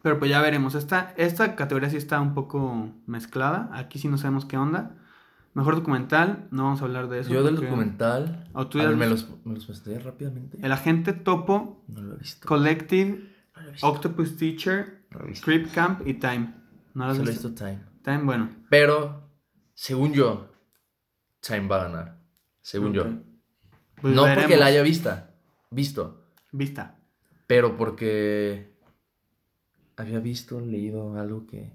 Pero 0.00 0.20
pues 0.20 0.30
ya 0.30 0.40
veremos. 0.40 0.76
Esta, 0.76 1.12
esta 1.16 1.56
categoría 1.56 1.90
sí 1.90 1.96
está 1.96 2.20
un 2.20 2.34
poco 2.34 2.92
mezclada. 3.06 3.68
Aquí 3.72 3.98
sí 3.98 4.06
no 4.06 4.16
sabemos 4.16 4.44
qué 4.44 4.56
onda. 4.56 4.94
Mejor 5.54 5.74
documental, 5.74 6.46
no 6.52 6.62
vamos 6.62 6.82
a 6.82 6.84
hablar 6.84 7.08
de 7.08 7.18
eso. 7.18 7.30
Yo 7.30 7.42
del 7.42 7.56
documental. 7.56 8.48
¿O 8.52 8.68
tú 8.68 8.80
a 8.80 8.84
ver, 8.84 8.96
me 8.96 9.08
los, 9.08 9.28
me 9.44 9.54
los 9.54 9.84
rápidamente. 10.04 10.56
El 10.62 10.70
agente 10.70 11.14
Topo, 11.14 11.82
No 11.88 12.00
lo 12.00 12.14
he 12.14 12.18
visto. 12.18 12.46
Collective, 12.46 13.24
No 13.56 13.62
lo 13.62 13.68
he 13.70 13.72
visto. 13.72 13.88
Octopus 13.88 14.36
Teacher, 14.36 14.97
No 15.10 15.20
lo. 15.20 15.40
Creep 15.42 15.72
Camp 15.72 16.06
y 16.06 16.14
Time. 16.14 16.54
¿No 16.94 17.04
lo 17.04 17.10
has 17.10 17.16
Solo 17.16 17.28
he 17.28 17.32
visto? 17.32 17.48
visto 17.48 17.64
Time. 17.64 17.80
Time, 18.02 18.22
bueno. 18.24 18.48
Pero, 18.70 19.22
según 19.74 20.12
yo, 20.12 20.50
Time 21.40 21.66
va 21.68 21.80
a 21.80 21.84
ganar. 21.88 22.18
Según 22.60 22.92
yo. 22.92 23.02
Ok. 23.02 23.08
Pues 24.00 24.14
no 24.14 24.22
porque 24.22 24.34
veremos. 24.36 24.58
la 24.60 24.66
haya 24.66 24.82
vista, 24.82 25.30
visto, 25.70 26.24
Vista. 26.52 26.96
pero 27.48 27.76
porque 27.76 28.72
había 29.96 30.20
visto, 30.20 30.60
leído 30.60 31.18
algo 31.18 31.46
que 31.46 31.72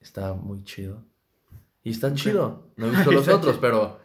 estaba 0.00 0.34
muy 0.34 0.62
chido. 0.64 1.02
Y 1.82 1.90
está 1.90 2.08
Ok. 2.08 2.14
chido. 2.16 2.70
No 2.76 2.86
he 2.86 2.90
visto 2.96 3.12
los 3.12 3.28
otros, 3.28 3.56
pero 3.58 3.98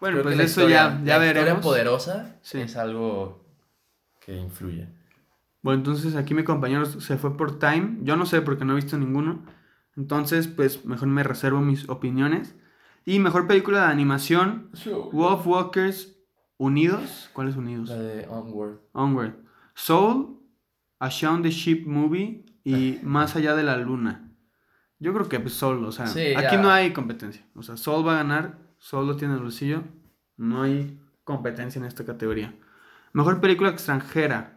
Bueno, 0.00 0.22
pues 0.22 0.36
la 0.36 0.44
eso 0.44 0.60
historia- 0.62 0.76
ya, 0.76 1.04
ya 1.04 1.18
la 1.18 1.24
historia 1.26 1.42
veremos. 1.42 1.62
poderosa 1.62 2.38
Sí. 2.42 2.60
es 2.60 2.76
algo 2.76 3.44
que 4.20 4.34
influye. 4.36 4.88
Bueno, 5.66 5.78
entonces 5.78 6.14
aquí 6.14 6.32
mi 6.32 6.44
compañero 6.44 6.86
se 6.86 7.18
fue 7.18 7.36
por 7.36 7.58
Time. 7.58 7.98
Yo 8.02 8.14
no 8.14 8.24
sé 8.24 8.40
porque 8.40 8.64
no 8.64 8.74
he 8.74 8.76
visto 8.76 8.96
ninguno. 8.96 9.42
Entonces, 9.96 10.46
pues 10.46 10.84
mejor 10.84 11.08
me 11.08 11.24
reservo 11.24 11.60
mis 11.60 11.88
opiniones. 11.88 12.54
Y 13.04 13.18
mejor 13.18 13.48
película 13.48 13.80
de 13.80 13.92
animación, 13.92 14.70
Wolf 15.10 15.44
Walkers 15.44 16.16
Unidos. 16.56 17.30
¿Cuáles 17.32 17.56
Unidos? 17.56 17.88
La 17.88 17.96
de 17.98 18.28
Onward. 18.28 18.78
Onward. 18.92 19.32
Soul, 19.74 20.38
A 21.00 21.08
Shaun 21.08 21.42
the 21.42 21.50
Sheep 21.50 21.84
Movie 21.84 22.46
y 22.62 23.00
Más 23.02 23.34
allá 23.34 23.56
de 23.56 23.64
la 23.64 23.76
luna. 23.76 24.30
Yo 25.00 25.12
creo 25.14 25.28
que 25.28 25.40
pues, 25.40 25.54
Soul, 25.54 25.84
o 25.84 25.90
sea, 25.90 26.06
Sí, 26.06 26.32
aquí 26.36 26.54
ya. 26.54 26.62
no 26.62 26.70
hay 26.70 26.92
competencia. 26.92 27.44
O 27.56 27.64
sea, 27.64 27.76
Soul 27.76 28.06
va 28.06 28.12
a 28.12 28.22
ganar, 28.22 28.60
Soul 28.78 29.08
lo 29.08 29.16
tiene 29.16 29.34
en 29.34 29.38
el 29.38 29.42
bolsillo. 29.42 29.82
No 30.36 30.62
hay 30.62 31.00
competencia 31.24 31.80
en 31.80 31.86
esta 31.86 32.04
categoría. 32.06 32.54
Mejor 33.12 33.40
película 33.40 33.70
extranjera. 33.70 34.55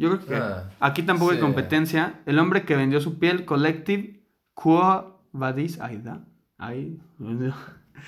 Yo 0.00 0.08
creo 0.16 0.26
que 0.26 0.34
Ah, 0.36 0.70
aquí 0.80 1.02
tampoco 1.02 1.30
hay 1.32 1.36
sí. 1.36 1.42
competencia. 1.42 2.20
El 2.26 2.38
hombre 2.38 2.64
que 2.64 2.74
vendió 2.76 3.00
su 3.00 3.18
piel, 3.18 3.44
Collective, 3.44 4.22
Quo 4.54 5.22
Vadis 5.32 5.80
Aida. 5.80 6.24
Ay, 6.58 6.98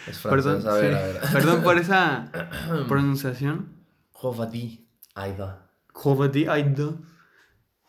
Es 0.07 0.19
francés, 0.21 0.23
perdón, 0.23 0.67
a 0.69 0.73
ver, 0.75 0.93
sí. 0.93 0.99
a 0.99 1.07
ver. 1.07 1.21
perdón 1.33 1.63
por 1.63 1.79
esa 1.79 2.31
pronunciación. 2.89 3.69
Jovadi, 4.13 4.87
Aida. 5.15 5.69
Comedy 5.93 6.47
Idol. 6.47 6.99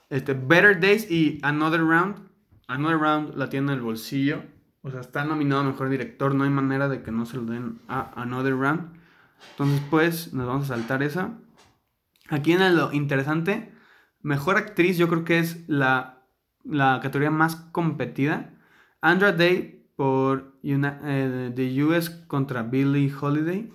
Este, 0.09 0.33
Better 0.33 0.79
Days 0.79 1.09
y 1.09 1.39
Another 1.41 1.81
Round. 1.81 2.17
Another 2.67 2.97
Round 2.97 3.35
la 3.35 3.49
tiene 3.49 3.71
en 3.71 3.77
el 3.79 3.81
bolsillo. 3.83 4.43
O 4.81 4.91
sea, 4.91 4.99
está 4.99 5.23
nominado 5.23 5.61
a 5.61 5.63
mejor 5.63 5.89
director. 5.89 6.35
No 6.35 6.43
hay 6.43 6.49
manera 6.49 6.89
de 6.89 7.01
que 7.03 7.11
no 7.11 7.25
se 7.25 7.37
lo 7.37 7.43
den 7.45 7.79
a 7.87 8.11
Another 8.21 8.55
Round. 8.57 8.93
Entonces, 9.51 9.81
pues, 9.89 10.33
nos 10.33 10.45
vamos 10.47 10.65
a 10.69 10.75
saltar 10.75 11.01
esa. 11.03 11.31
Aquí 12.29 12.51
en 12.53 12.75
lo 12.75 12.91
interesante, 12.93 13.72
mejor 14.23 14.57
actriz, 14.57 14.97
yo 14.97 15.07
creo 15.07 15.23
que 15.23 15.39
es 15.39 15.63
la, 15.67 16.23
la 16.63 16.99
categoría 17.01 17.31
más 17.31 17.55
competida. 17.55 18.53
Andra 19.01 19.31
Day 19.31 19.85
por 19.95 20.53
eh, 20.63 21.51
The 21.55 21.83
US 21.83 22.09
contra 22.09 22.63
Billie 22.63 23.13
Holiday. 23.13 23.71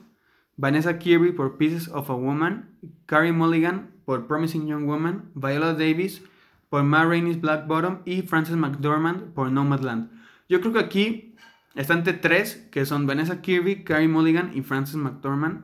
Vanessa 0.57 0.99
Kirby 0.99 1.33
por 1.33 1.57
Pieces 1.57 1.89
of 1.89 2.11
a 2.11 2.15
Woman, 2.15 2.69
Carrie 3.07 3.33
Mulligan 3.33 3.93
por 4.05 4.27
Promising 4.27 4.67
Young 4.67 4.87
Woman, 4.87 5.31
Viola 5.35 5.73
Davis 5.75 6.21
por 6.69 6.83
Ma 6.83 7.05
Rainey's 7.05 7.41
Black 7.41 7.69
Bottom 7.69 8.01
y 8.05 8.23
Frances 8.23 8.57
McDormand 8.57 9.33
por 9.35 9.53
Nomadland. 9.53 10.11
Yo 10.49 10.61
creo 10.61 10.73
que 10.73 10.81
aquí 10.81 11.37
están 11.77 11.99
entre 11.99 12.15
tres, 12.15 12.67
que 12.73 12.87
son 12.87 13.07
Vanessa 13.07 13.41
Kirby, 13.41 13.85
Carrie 13.85 14.09
Mulligan 14.09 14.51
y 14.53 14.63
Frances 14.63 14.97
McDormand. 14.97 15.63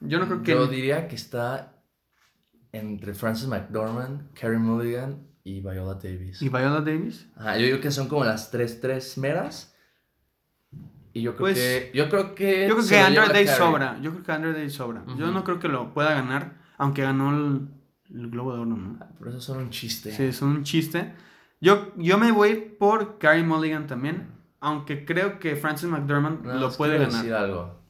Yo 0.00 0.20
no 0.20 0.26
creo 0.26 0.42
que... 0.44 0.52
Yo 0.52 0.68
diría 0.68 1.08
que 1.08 1.16
está 1.16 1.77
entre 2.72 3.14
Frances 3.14 3.48
McDormand, 3.48 4.32
Carrie 4.34 4.58
Mulligan 4.58 5.26
y 5.44 5.60
Viola 5.60 5.94
Davis. 5.94 6.42
¿Y 6.42 6.48
Viola 6.48 6.80
Davis? 6.80 7.28
Ajá, 7.36 7.56
yo 7.58 7.66
digo 7.66 7.80
que 7.80 7.90
son 7.90 8.08
como 8.08 8.24
las 8.24 8.50
tres, 8.50 8.80
tres 8.80 9.16
meras. 9.18 9.74
Y 11.14 11.22
yo 11.22 11.32
creo 11.34 11.40
Pues, 11.46 11.56
que. 11.58 11.90
Yo 11.94 12.08
creo 12.08 12.34
que. 12.34 12.68
Yo 12.68 12.76
creo 12.76 12.88
que 12.88 12.98
Andrew 12.98 13.26
Day 13.32 13.46
sobra. 13.46 13.98
Yo 14.00 14.12
creo 14.12 14.22
que 14.24 14.32
Andrew 14.32 14.52
Day 14.52 14.70
sobra. 14.70 15.04
Yo 15.16 15.30
no 15.30 15.42
creo 15.44 15.58
que 15.58 15.68
lo 15.68 15.92
pueda 15.94 16.12
ganar, 16.14 16.58
aunque 16.76 17.02
ganó 17.02 17.30
el, 17.30 17.68
el 18.14 18.30
Globo 18.30 18.52
de 18.54 18.60
Oro, 18.60 18.70
¿no? 18.76 18.98
Por 19.18 19.28
eso 19.28 19.40
son 19.40 19.58
un 19.58 19.70
chiste. 19.70 20.12
Sí, 20.12 20.24
es 20.24 20.42
un 20.42 20.62
chiste. 20.64 21.14
Yo, 21.60 21.92
yo 21.96 22.18
me 22.18 22.30
voy 22.30 22.54
por 22.78 23.18
Carrie 23.18 23.42
Mulligan 23.42 23.86
también, 23.88 24.28
aunque 24.60 25.04
creo 25.04 25.40
que 25.40 25.56
Frances 25.56 25.88
McDormand 25.90 26.44
Nada 26.44 26.60
lo 26.60 26.70
puede 26.72 26.98
ganar. 26.98 27.10
decir 27.12 27.32
algo. 27.32 27.80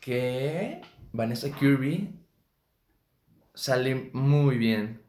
Que 0.00 0.80
Vanessa 1.12 1.50
Kirby 1.50 2.14
sale 3.58 4.10
muy 4.12 4.56
bien 4.56 5.02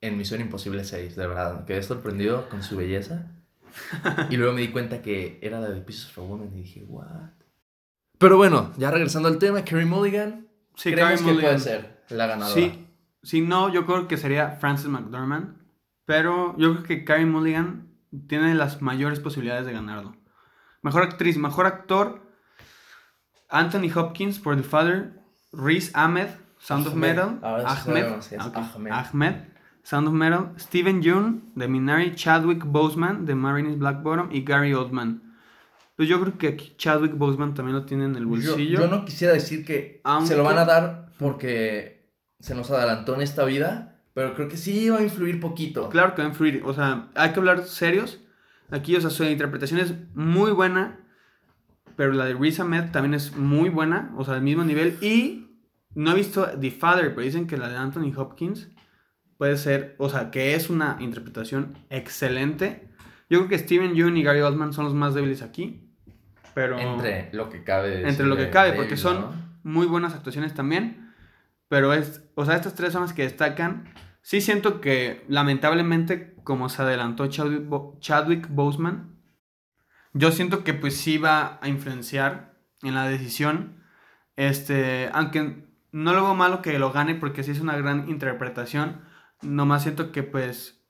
en 0.00 0.16
Misión 0.16 0.40
Imposible 0.40 0.84
6, 0.84 1.16
de 1.16 1.26
verdad. 1.26 1.64
Quedé 1.64 1.82
sorprendido 1.82 2.48
con 2.48 2.62
su 2.62 2.76
belleza. 2.76 3.32
Y 4.30 4.36
luego 4.36 4.52
me 4.52 4.60
di 4.60 4.68
cuenta 4.68 5.02
que 5.02 5.40
era 5.42 5.58
la 5.58 5.68
de 5.68 5.80
Pieces 5.80 6.06
of 6.06 6.18
a 6.18 6.20
Woman 6.22 6.50
y 6.54 6.62
dije, 6.62 6.84
what? 6.86 7.30
Pero 8.18 8.36
bueno, 8.36 8.72
ya 8.76 8.92
regresando 8.92 9.28
al 9.28 9.38
tema, 9.38 9.64
Carrie 9.64 9.84
Mulligan. 9.84 10.48
Sí, 10.76 10.92
creemos 10.92 11.20
Carrie 11.20 11.24
que 11.26 11.32
Mulligan. 11.32 11.50
puede 11.56 11.58
ser 11.58 12.04
la 12.10 12.26
ganadora. 12.28 12.54
Sí, 12.54 12.86
si 13.24 13.40
no, 13.40 13.72
yo 13.72 13.84
creo 13.84 14.06
que 14.06 14.16
sería 14.16 14.52
Frances 14.52 14.86
McDormand. 14.86 15.58
Pero 16.04 16.56
yo 16.56 16.72
creo 16.74 16.84
que 16.84 17.04
Carrie 17.04 17.26
Mulligan 17.26 17.88
tiene 18.28 18.54
las 18.54 18.80
mayores 18.80 19.18
posibilidades 19.18 19.66
de 19.66 19.72
ganarlo. 19.72 20.16
Mejor 20.82 21.02
actriz, 21.02 21.36
mejor 21.36 21.66
actor. 21.66 22.22
Anthony 23.48 23.90
Hopkins 23.92 24.38
por 24.38 24.56
The 24.56 24.62
Father. 24.62 25.20
Riz 25.52 25.90
Ahmed, 25.94 26.28
Sound 26.58 26.86
of. 26.86 26.94
Metal. 26.94 27.38
Ahmed. 27.42 28.04
Ahmed. 28.38 28.90
Ahmed. 28.92 29.34
Sound 29.82 30.08
of 30.08 30.14
Metal. 30.14 30.50
Steven 30.58 31.02
Yeun 31.02 31.52
de 31.54 31.68
Minari. 31.68 32.14
Chadwick 32.14 32.64
Boseman 32.64 33.24
de 33.26 33.34
Marines 33.34 33.78
Black 33.78 34.02
Bottom. 34.02 34.28
Y 34.32 34.42
Gary 34.44 34.74
Oldman. 34.74 35.22
Pues 35.96 36.08
yo 36.08 36.20
creo 36.20 36.38
que 36.38 36.48
aquí 36.48 36.74
Chadwick 36.76 37.16
Boseman 37.16 37.54
también 37.54 37.76
lo 37.76 37.84
tiene 37.84 38.04
en 38.04 38.14
el 38.14 38.22
Yo, 38.22 38.28
bolsillo. 38.28 38.80
yo 38.80 38.86
no 38.88 39.04
quisiera 39.04 39.32
decir 39.34 39.64
que 39.64 40.00
Aunque- 40.04 40.28
se 40.28 40.36
lo 40.36 40.44
van 40.44 40.58
a 40.58 40.64
dar 40.64 41.10
porque 41.18 42.08
se 42.38 42.54
nos 42.54 42.70
adelantó 42.70 43.16
en 43.16 43.22
esta 43.22 43.44
vida, 43.44 44.00
pero 44.14 44.34
creo 44.34 44.46
que 44.48 44.56
sí 44.56 44.88
va 44.90 44.98
a 44.98 45.02
influir 45.02 45.40
poquito. 45.40 45.88
Claro 45.88 46.14
que 46.14 46.22
va 46.22 46.28
a 46.28 46.30
influir. 46.30 46.62
O 46.64 46.72
sea, 46.72 47.08
hay 47.16 47.30
que 47.32 47.40
hablar 47.40 47.64
serios. 47.64 48.20
Aquí, 48.70 48.94
o 48.94 49.00
sea, 49.00 49.10
su 49.10 49.24
interpretación 49.24 49.80
es 49.80 49.94
muy 50.14 50.52
buena. 50.52 51.00
Pero 51.96 52.12
la 52.12 52.26
de 52.26 52.34
Riz 52.34 52.60
Ahmed 52.60 52.92
también 52.92 53.14
es 53.14 53.34
muy 53.36 53.68
buena. 53.70 54.12
O 54.16 54.24
sea, 54.24 54.34
al 54.34 54.42
mismo 54.42 54.62
nivel. 54.62 54.98
Y 55.00 55.47
no 55.98 56.12
he 56.12 56.14
visto 56.14 56.46
The 56.58 56.70
Father, 56.70 57.10
pero 57.10 57.22
dicen 57.22 57.46
que 57.46 57.56
la 57.56 57.68
de 57.68 57.76
Anthony 57.76 58.12
Hopkins 58.16 58.68
puede 59.36 59.56
ser. 59.56 59.96
O 59.98 60.08
sea, 60.08 60.30
que 60.30 60.54
es 60.54 60.70
una 60.70 60.96
interpretación 61.00 61.76
excelente. 61.90 62.88
Yo 63.28 63.38
creo 63.38 63.48
que 63.48 63.58
Steven 63.58 63.94
Yeun 63.94 64.16
y 64.16 64.22
Gary 64.22 64.40
Oldman 64.40 64.72
son 64.72 64.84
los 64.84 64.94
más 64.94 65.14
débiles 65.14 65.42
aquí. 65.42 65.90
Pero. 66.54 66.78
Entre 66.78 67.30
lo 67.32 67.50
que 67.50 67.64
cabe. 67.64 68.08
Entre 68.08 68.26
lo 68.26 68.36
que 68.36 68.50
cabe, 68.50 68.72
porque 68.74 68.96
son 68.96 69.20
¿no? 69.20 69.32
muy 69.64 69.86
buenas 69.86 70.14
actuaciones 70.14 70.54
también. 70.54 71.12
Pero 71.68 71.92
es, 71.92 72.22
o 72.34 72.44
sea, 72.44 72.54
estas 72.54 72.74
tres 72.74 72.92
son 72.92 73.02
las 73.02 73.12
que 73.12 73.22
destacan. 73.22 73.92
Sí 74.22 74.40
siento 74.40 74.80
que, 74.80 75.24
lamentablemente, 75.28 76.34
como 76.44 76.68
se 76.68 76.82
adelantó 76.82 77.26
Chadwick, 77.26 77.66
Bo- 77.66 77.98
Chadwick 78.00 78.48
Boseman, 78.48 79.16
yo 80.12 80.30
siento 80.32 80.64
que 80.64 80.74
pues 80.74 80.96
sí 80.96 81.18
va 81.18 81.58
a 81.60 81.68
influenciar 81.68 82.54
en 82.82 82.94
la 82.94 83.08
decisión. 83.08 83.82
Este, 84.36 85.10
aunque 85.12 85.67
no 85.92 86.12
lo 86.12 86.22
veo 86.22 86.34
malo 86.34 86.62
que 86.62 86.78
lo 86.78 86.92
gane 86.92 87.14
porque 87.14 87.42
sí 87.42 87.50
es 87.52 87.60
una 87.60 87.76
gran 87.76 88.08
interpretación. 88.08 89.00
Nomás 89.42 89.82
siento 89.82 90.12
que 90.12 90.22
pues... 90.22 90.80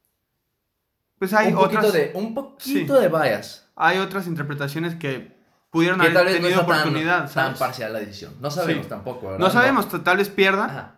Pues 1.18 1.32
hay 1.32 1.48
un 1.48 1.54
poquito 1.56 1.78
otras, 1.80 1.92
de, 1.92 2.12
un 2.14 2.34
poquito 2.34 3.00
de 3.00 3.08
bias. 3.08 3.68
hay 3.74 3.98
otras 3.98 4.26
interpretaciones 4.28 4.94
que 4.94 5.36
pudieron 5.70 5.98
Que 5.98 6.06
haber 6.06 6.14
tal 6.16 6.24
vez 6.26 6.36
no 6.36 6.42
tenido 6.42 6.62
oportunidad, 6.62 7.18
tan, 7.20 7.28
¿sabes? 7.28 7.58
parcial 7.58 7.92
la 7.92 7.98
decisión. 7.98 8.34
No 8.40 8.50
sabemos 8.50 8.84
Sí. 8.84 8.88
tampoco, 8.88 9.26
¿verdad? 9.26 9.38
No 9.40 9.50
sabemos, 9.50 9.88
tal 10.04 10.16
vez 10.16 10.28
pierda. 10.28 10.64
Ajá. 10.66 10.94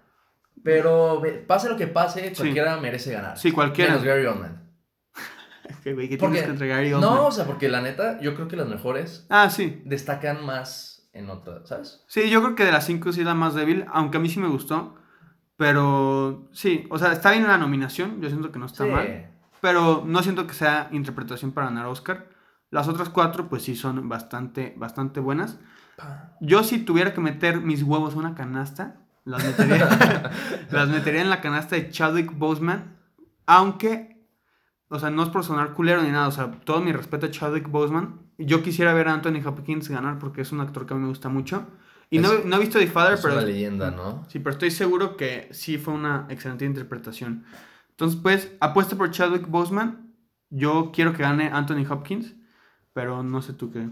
Pero 0.62 1.22
pase 1.46 1.70
lo 1.70 1.76
que 1.78 1.86
pase, 1.86 2.34
Sí. 2.34 2.42
cualquiera 2.42 2.76
merece 2.76 3.12
ganar. 3.12 3.38
Sí, 3.38 3.50
cualquiera. 3.50 3.92
Menos 3.92 4.04
Gary 4.06 4.26
Oldman. 4.26 4.60
Güey, 5.84 6.08
¿qué 6.10 6.18
Porque- 6.18 6.32
tienes 6.34 6.42
que 6.44 6.50
entregar 6.50 6.76
Gary 6.78 6.92
Oldman? 6.92 7.14
No, 7.14 7.26
o 7.26 7.32
sea, 7.32 7.46
porque 7.46 7.68
la 7.70 7.80
neta, 7.80 8.20
yo 8.20 8.34
creo 8.34 8.46
que 8.46 8.56
las 8.56 8.68
mejores 8.68 9.26
Ah, 9.30 9.48
sí. 9.48 9.80
destacan 9.86 10.44
más 10.44 10.99
en 11.12 11.28
otras, 11.30 11.68
¿sabes? 11.68 12.04
Sí, 12.08 12.30
yo 12.30 12.42
creo 12.42 12.54
que 12.54 12.64
de 12.64 12.72
las 12.72 12.86
cinco 12.86 13.12
sí 13.12 13.20
es 13.20 13.26
la 13.26 13.34
más 13.34 13.54
débil, 13.54 13.84
aunque 13.92 14.16
a 14.18 14.20
mí 14.20 14.28
sí 14.28 14.38
me 14.40 14.48
gustó. 14.48 14.96
Pero 15.56 16.48
sí, 16.52 16.86
o 16.90 16.98
sea, 16.98 17.12
está 17.12 17.30
bien 17.32 17.46
la 17.46 17.58
nominación, 17.58 18.20
yo 18.22 18.28
siento 18.28 18.50
que 18.50 18.58
no 18.58 18.66
está 18.66 18.84
Sí. 18.84 18.90
mal. 18.90 19.30
Pero 19.60 20.04
no 20.06 20.22
siento 20.22 20.46
que 20.46 20.54
sea 20.54 20.88
interpretación 20.90 21.52
para 21.52 21.66
ganar 21.66 21.84
Oscar. 21.86 22.28
Las 22.70 22.88
otras 22.88 23.10
cuatro, 23.10 23.48
pues 23.48 23.62
sí, 23.64 23.76
son 23.76 24.08
bastante, 24.08 24.74
bastante 24.78 25.20
buenas. 25.20 25.58
Yo 26.40 26.62
si 26.62 26.78
tuviera 26.78 27.12
que 27.12 27.20
meter 27.20 27.60
mis 27.60 27.82
huevos 27.82 28.14
en 28.14 28.20
una 28.20 28.34
canasta, 28.34 29.02
las 29.26 29.44
metería, 29.44 29.86
las 30.70 30.88
metería 30.88 31.20
en 31.20 31.28
la 31.28 31.42
canasta 31.42 31.76
de 31.76 31.90
Chadwick 31.90 32.32
Boseman. 32.38 32.96
Aunque, 33.44 34.24
o 34.88 34.98
sea, 34.98 35.10
no 35.10 35.24
es 35.24 35.28
por 35.28 35.44
sonar 35.44 35.74
culero 35.74 36.00
ni 36.02 36.08
nada, 36.10 36.28
o 36.28 36.32
sea, 36.32 36.50
todo 36.64 36.80
mi 36.80 36.92
respeto 36.92 37.26
a 37.26 37.30
Chadwick 37.30 37.68
Boseman. 37.68 38.29
Yo 38.46 38.62
quisiera 38.62 38.92
ver 38.94 39.08
a 39.08 39.14
Anthony 39.14 39.40
Hopkins 39.44 39.88
ganar 39.88 40.18
porque 40.18 40.40
es 40.42 40.52
un 40.52 40.60
actor 40.60 40.86
que 40.86 40.94
a 40.94 40.96
mí 40.96 41.02
me 41.02 41.08
gusta 41.08 41.28
mucho. 41.28 41.66
Y 42.10 42.18
no, 42.18 42.32
Es- 42.32 42.44
no 42.44 42.56
he 42.56 42.60
visto 42.60 42.78
The 42.78 42.86
Father, 42.88 43.14
Es 43.14 43.20
pero... 43.20 43.34
una 43.34 43.42
leyenda, 43.44 43.90
¿no? 43.90 44.24
Sí, 44.28 44.38
pero 44.40 44.50
estoy 44.50 44.70
seguro 44.70 45.16
que 45.16 45.48
sí 45.52 45.78
fue 45.78 45.94
una 45.94 46.26
excelente 46.28 46.64
interpretación. 46.64 47.44
Entonces, 47.90 48.18
pues, 48.20 48.52
apuesto 48.60 48.96
por 48.96 49.10
Chadwick 49.10 49.46
Boseman. 49.48 50.14
Yo 50.48 50.90
quiero 50.92 51.12
que 51.12 51.22
gane 51.22 51.48
Anthony 51.52 51.84
Hopkins, 51.88 52.34
pero 52.92 53.22
no 53.22 53.40
sé 53.42 53.52
tú 53.52 53.70
qué. 53.70 53.88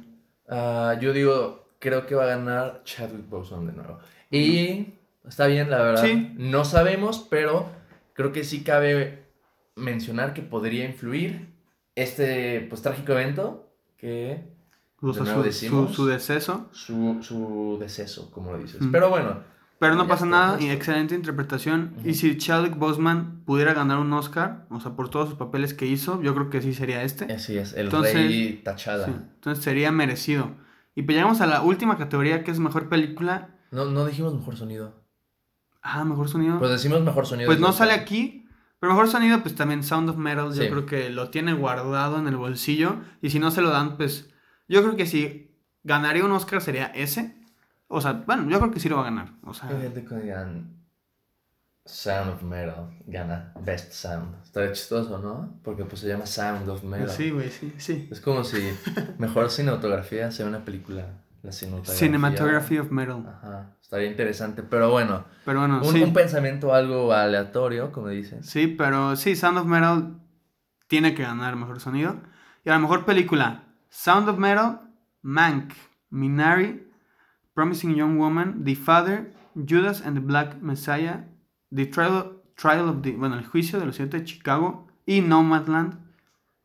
Ah, 0.48 0.96
yo 1.00 1.12
digo, 1.12 1.68
creo 1.78 2.06
que 2.06 2.14
va 2.16 2.24
a 2.24 2.36
ganar 2.36 2.82
Chadwick 2.84 3.28
Boseman 3.28 3.66
de 3.66 3.72
nuevo. 3.74 3.98
Y 4.30 4.94
está 5.26 5.46
bien, 5.46 5.70
la 5.70 5.78
verdad. 5.82 6.02
Sí. 6.02 6.32
No 6.36 6.64
sabemos, 6.64 7.26
pero 7.30 7.70
creo 8.14 8.32
que 8.32 8.42
sí 8.44 8.64
cabe 8.64 9.28
mencionar 9.76 10.34
que 10.34 10.42
podría 10.42 10.86
influir 10.86 11.54
este 11.94 12.62
pues 12.68 12.82
trágico 12.82 13.12
evento 13.12 13.67
que 13.98 14.56
O 15.02 15.12
sea, 15.12 15.22
De 15.24 15.28
nuevo 15.28 15.42
su, 15.42 15.46
decimos. 15.46 15.88
su, 15.90 15.94
su 15.96 16.06
deceso. 16.06 16.68
su, 16.72 17.18
su 17.22 17.76
deceso, 17.80 18.30
como 18.30 18.52
lo 18.52 18.58
dices. 18.58 18.80
Mm. 18.80 18.90
Pero 18.90 19.10
bueno, 19.10 19.42
Pero 19.78 19.94
no 19.94 20.08
pasa 20.08 20.26
nada, 20.26 20.58
excelente 20.60 21.14
interpretación. 21.14 21.94
Y 22.04 22.14
si 22.14 22.36
Chadwick 22.36 22.76
Boseman 22.76 23.44
pudiera 23.44 23.74
ganar 23.74 23.98
un 23.98 24.12
Oscar, 24.12 24.66
o 24.70 24.80
sea, 24.80 24.92
por 24.96 25.08
todos 25.08 25.28
sus 25.28 25.38
papeles 25.38 25.72
que 25.74 25.86
hizo, 25.86 26.20
yo 26.22 26.34
creo 26.34 26.50
que 26.50 26.62
sí 26.62 26.74
sería 26.74 27.02
este. 27.04 27.32
así 27.32 27.56
es, 27.58 27.74
el 27.74 27.86
Entonces- 27.86 28.14
rey. 28.14 28.62
Sí, 28.76 28.90
entonces 29.34 29.62
sería 29.62 29.92
merecido. 29.92 30.50
Y 30.96 31.02
pues 31.02 31.14
llegamos 31.16 31.40
a 31.40 31.46
la 31.46 31.62
última 31.62 31.96
categoría 31.96 32.42
que 32.42 32.50
es 32.50 32.58
mejor 32.58 32.88
película. 32.88 33.50
No, 33.70 33.84
no 33.84 34.04
dijimos 34.04 34.34
mejor 34.34 34.56
sonido. 34.56 35.04
Ah, 35.80 36.04
mejor 36.04 36.28
sonido. 36.28 36.58
Pues 36.58 36.72
decimos 36.72 37.00
mejor 37.02 37.24
sonido. 37.26 37.46
Pues 37.46 37.60
no 37.60 37.72
sale 37.72 37.92
aquí. 37.92 38.47
Pero 38.80 38.92
mejor 38.92 39.08
sonido, 39.08 39.40
pues 39.42 39.54
también 39.54 39.82
Sound 39.82 40.08
of 40.10 40.16
Metal, 40.16 40.46
yo 40.54 40.62
Sí. 40.62 40.68
creo 40.68 40.86
que 40.86 41.10
lo 41.10 41.30
tiene 41.30 41.52
guardado 41.52 42.18
en 42.18 42.28
el 42.28 42.36
bolsillo. 42.36 42.96
Y 43.20 43.30
si 43.30 43.38
no 43.40 43.50
se 43.50 43.60
lo 43.60 43.70
dan, 43.70 43.96
pues 43.96 44.30
yo 44.68 44.82
creo 44.82 44.96
que 44.96 45.06
si 45.06 45.56
ganaría 45.82 46.24
un 46.24 46.30
Oscar 46.32 46.60
sería 46.60 46.86
ese. 46.86 47.34
O 47.88 48.00
sea, 48.00 48.12
bueno, 48.26 48.48
yo 48.50 48.58
creo 48.60 48.70
que 48.70 48.80
sí 48.80 48.88
lo 48.88 48.96
va 48.96 49.02
a 49.02 49.06
ganar. 49.06 49.32
O 49.44 49.52
sea, 49.54 49.68
Hay 49.68 49.80
gente 49.82 50.04
que 50.04 50.14
digan 50.16 50.76
Sound 51.86 52.30
of 52.34 52.42
Metal 52.42 52.90
gana 53.06 53.52
Best 53.64 53.92
Sound. 53.92 54.42
Estaría 54.44 54.72
chistoso, 54.72 55.18
¿no? 55.18 55.58
Porque 55.64 55.84
pues 55.84 56.02
se 56.02 56.08
llama 56.08 56.26
Sound 56.26 56.68
of 56.68 56.84
Metal. 56.84 57.08
sí, 57.10 57.30
güey, 57.30 57.50
sí, 57.50 57.72
sí. 57.78 58.08
Es 58.12 58.20
como 58.20 58.44
si 58.44 58.58
mejor 59.18 59.50
cinematografía 59.50 60.30
sea 60.30 60.46
una 60.46 60.64
película. 60.64 61.06
La 61.42 61.52
cinematografía. 61.52 61.94
Cinematography 62.06 62.78
of 62.78 62.90
Metal. 62.90 63.24
Ajá. 63.26 63.76
Estaría 63.80 64.08
interesante. 64.08 64.62
Pero 64.62 64.90
bueno, 64.90 65.24
Pero 65.44 65.60
bueno, 65.60 65.80
un, 65.82 65.92
sí. 65.92 66.02
un 66.02 66.12
pensamiento 66.12 66.74
algo 66.74 67.12
aleatorio, 67.12 67.92
como 67.92 68.08
dices. 68.08 68.44
Sí, 68.46 68.66
pero 68.66 69.16
sí, 69.16 69.36
Sound 69.36 69.58
of 69.58 69.66
Metal 69.66 70.18
tiene 70.88 71.14
que 71.14 71.22
ganar 71.22 71.56
mejor 71.56 71.80
sonido. 71.80 72.16
Y 72.64 72.70
a 72.70 72.72
la 72.72 72.78
mejor 72.80 73.04
película, 73.04 73.64
Sound 73.88 74.28
of 74.28 74.38
Metal, 74.38 74.80
Mank, 75.22 75.72
Minari, 76.10 76.86
Promising 77.54 77.94
Young 77.94 78.18
Woman, 78.18 78.64
The 78.64 78.74
Father, 78.74 79.32
Judas 79.54 80.02
and 80.04 80.16
the 80.18 80.24
Black 80.24 80.60
Messiah, 80.60 81.24
The 81.74 81.86
Trial, 81.86 82.42
Trial 82.56 82.88
of 82.88 83.02
the, 83.02 83.12
bueno, 83.12 83.36
el 83.38 83.46
juicio 83.46 83.78
de 83.78 83.86
los 83.86 83.96
siete 83.96 84.18
de 84.18 84.24
Chicago 84.24 84.88
y 85.06 85.20
Nomadland. 85.20 85.94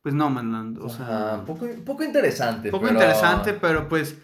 Pues 0.02 0.14
Nomadland, 0.14 0.80
o 0.80 0.90
sea, 0.90 1.06
Ajá, 1.36 1.46
poco, 1.46 1.66
poco 1.86 2.04
interesante. 2.04 2.70
poco 2.70 2.88
pero 2.88 3.00
interesante, 3.00 3.54
pero 3.54 3.88
pues 3.88 4.18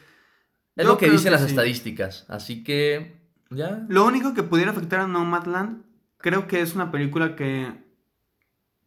Es 0.76 0.86
yo 0.86 0.92
lo 0.92 0.98
que 0.98 1.10
dicen 1.10 1.32
las 1.32 1.42
sí. 1.42 1.48
estadísticas. 1.48 2.26
Así 2.30 2.64
que, 2.64 3.20
ya. 3.50 3.86
Lo 3.90 4.06
único 4.06 4.34
que 4.34 4.44
pudiera 4.44 4.72
afectar 4.72 5.02
a 5.02 5.08
Nomadland, 5.08 5.84
creo 6.18 6.48
que 6.48 6.62
es 6.62 6.76
una 6.76 6.92
película 6.92 7.36
que 7.36 7.74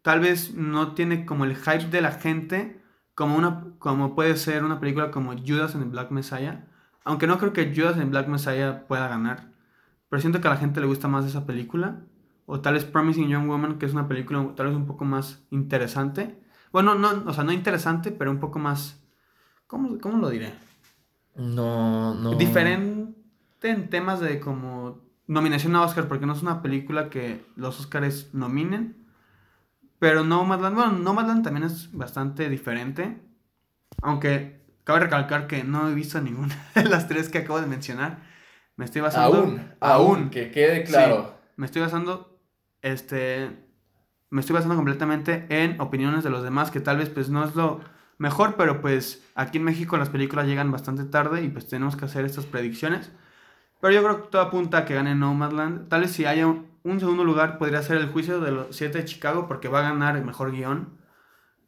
tal 0.02 0.20
vez 0.20 0.54
no 0.54 0.94
tiene 0.94 1.24
como 1.24 1.44
el 1.44 1.56
hype 1.56 1.88
de 1.90 2.00
la 2.00 2.12
gente, 2.12 2.80
como, 3.14 3.36
una, 3.36 3.74
como 3.78 4.14
puede 4.14 4.36
ser 4.36 4.64
una 4.64 4.80
película 4.80 5.10
como 5.10 5.32
Judas 5.32 5.74
and 5.74 5.84
the 5.84 5.90
Black 5.90 6.10
Messiah. 6.10 6.66
Aunque 7.04 7.26
no 7.26 7.38
creo 7.38 7.52
que 7.52 7.72
Judas 7.74 7.94
and 7.94 8.04
the 8.04 8.10
Black 8.10 8.28
Messiah 8.28 8.86
pueda 8.86 9.08
ganar. 9.08 9.52
Pero 10.08 10.20
siento 10.20 10.40
que 10.40 10.48
a 10.48 10.50
la 10.52 10.56
gente 10.56 10.80
le 10.80 10.86
gusta 10.86 11.08
más 11.08 11.24
esa 11.24 11.46
película. 11.46 12.02
O 12.46 12.60
tal 12.60 12.74
vez 12.74 12.84
Promising 12.84 13.28
Young 13.28 13.48
Woman, 13.48 13.78
que 13.78 13.86
es 13.86 13.92
una 13.92 14.08
película 14.08 14.52
tal 14.56 14.66
vez 14.66 14.76
un 14.76 14.86
poco 14.86 15.04
más 15.04 15.42
interesante. 15.50 16.42
Bueno, 16.72 16.94
no, 16.94 17.24
o 17.26 17.32
sea, 17.32 17.44
no 17.44 17.52
interesante, 17.52 18.12
pero 18.12 18.30
un 18.30 18.40
poco 18.40 18.58
más... 18.58 19.00
¿Cómo, 19.66 19.98
cómo 20.00 20.18
lo 20.18 20.28
diré? 20.28 20.52
No, 21.34 22.14
no. 22.14 22.34
diferente 22.34 23.14
en 23.62 23.88
temas 23.88 24.20
de 24.20 24.40
como 24.40 25.00
nominación 25.26 25.74
a 25.76 25.82
Oscar, 25.82 26.08
porque 26.08 26.26
no 26.26 26.34
es 26.34 26.42
una 26.42 26.62
película 26.62 27.08
que 27.10 27.44
los 27.56 27.80
Oscars 27.80 28.34
nominen. 28.34 28.96
Pero 29.98 30.24
Nomadland, 30.24 30.74
bueno, 30.74 30.92
Nomadland 30.92 31.44
también 31.44 31.64
es 31.64 31.92
bastante 31.92 32.48
diferente. 32.48 33.20
Aunque 34.02 34.60
cabe 34.84 35.00
recalcar 35.00 35.46
que 35.46 35.64
no 35.64 35.88
he 35.88 35.94
visto 35.94 36.20
ninguna 36.20 36.56
de 36.74 36.84
las 36.84 37.08
tres 37.08 37.28
que 37.28 37.38
acabo 37.38 37.60
de 37.60 37.66
mencionar. 37.66 38.18
Me 38.76 38.84
estoy 38.84 39.00
basando. 39.00 39.38
Aún, 39.38 39.74
aún, 39.80 40.30
que 40.30 40.50
quede 40.50 40.84
claro. 40.84 41.38
Me 41.56 41.66
estoy 41.66 41.82
basando. 41.82 42.40
Este. 42.80 43.50
Me 44.30 44.40
estoy 44.40 44.54
basando 44.54 44.76
completamente 44.76 45.46
en 45.50 45.80
opiniones 45.80 46.24
de 46.24 46.30
los 46.30 46.42
demás, 46.42 46.70
que 46.70 46.80
tal 46.80 46.96
vez 46.96 47.10
pues 47.10 47.28
no 47.28 47.44
es 47.44 47.54
lo 47.54 47.80
mejor, 48.22 48.54
pero 48.56 48.80
pues 48.80 49.22
aquí 49.34 49.58
en 49.58 49.64
México 49.64 49.96
las 49.96 50.08
películas 50.08 50.46
llegan 50.46 50.70
bastante 50.70 51.04
tarde 51.04 51.42
y 51.42 51.48
pues 51.48 51.66
tenemos 51.66 51.96
que 51.96 52.04
hacer 52.04 52.24
estas 52.24 52.46
predicciones. 52.46 53.10
Pero 53.80 53.92
yo 53.92 54.02
creo 54.04 54.22
que 54.22 54.28
todo 54.28 54.42
apunta 54.42 54.78
a 54.78 54.84
que 54.84 54.94
gane 54.94 55.16
Nomadland. 55.16 55.88
Tal 55.88 56.02
vez 56.02 56.12
si 56.12 56.24
haya 56.24 56.46
un, 56.46 56.68
un 56.84 57.00
segundo 57.00 57.24
lugar 57.24 57.58
podría 57.58 57.82
ser 57.82 57.96
el 57.96 58.08
juicio 58.10 58.40
de 58.40 58.52
los 58.52 58.76
siete 58.76 58.98
de 58.98 59.04
Chicago 59.04 59.48
porque 59.48 59.66
va 59.68 59.80
a 59.80 59.90
ganar 59.90 60.16
el 60.16 60.24
mejor 60.24 60.52
guion. 60.52 60.96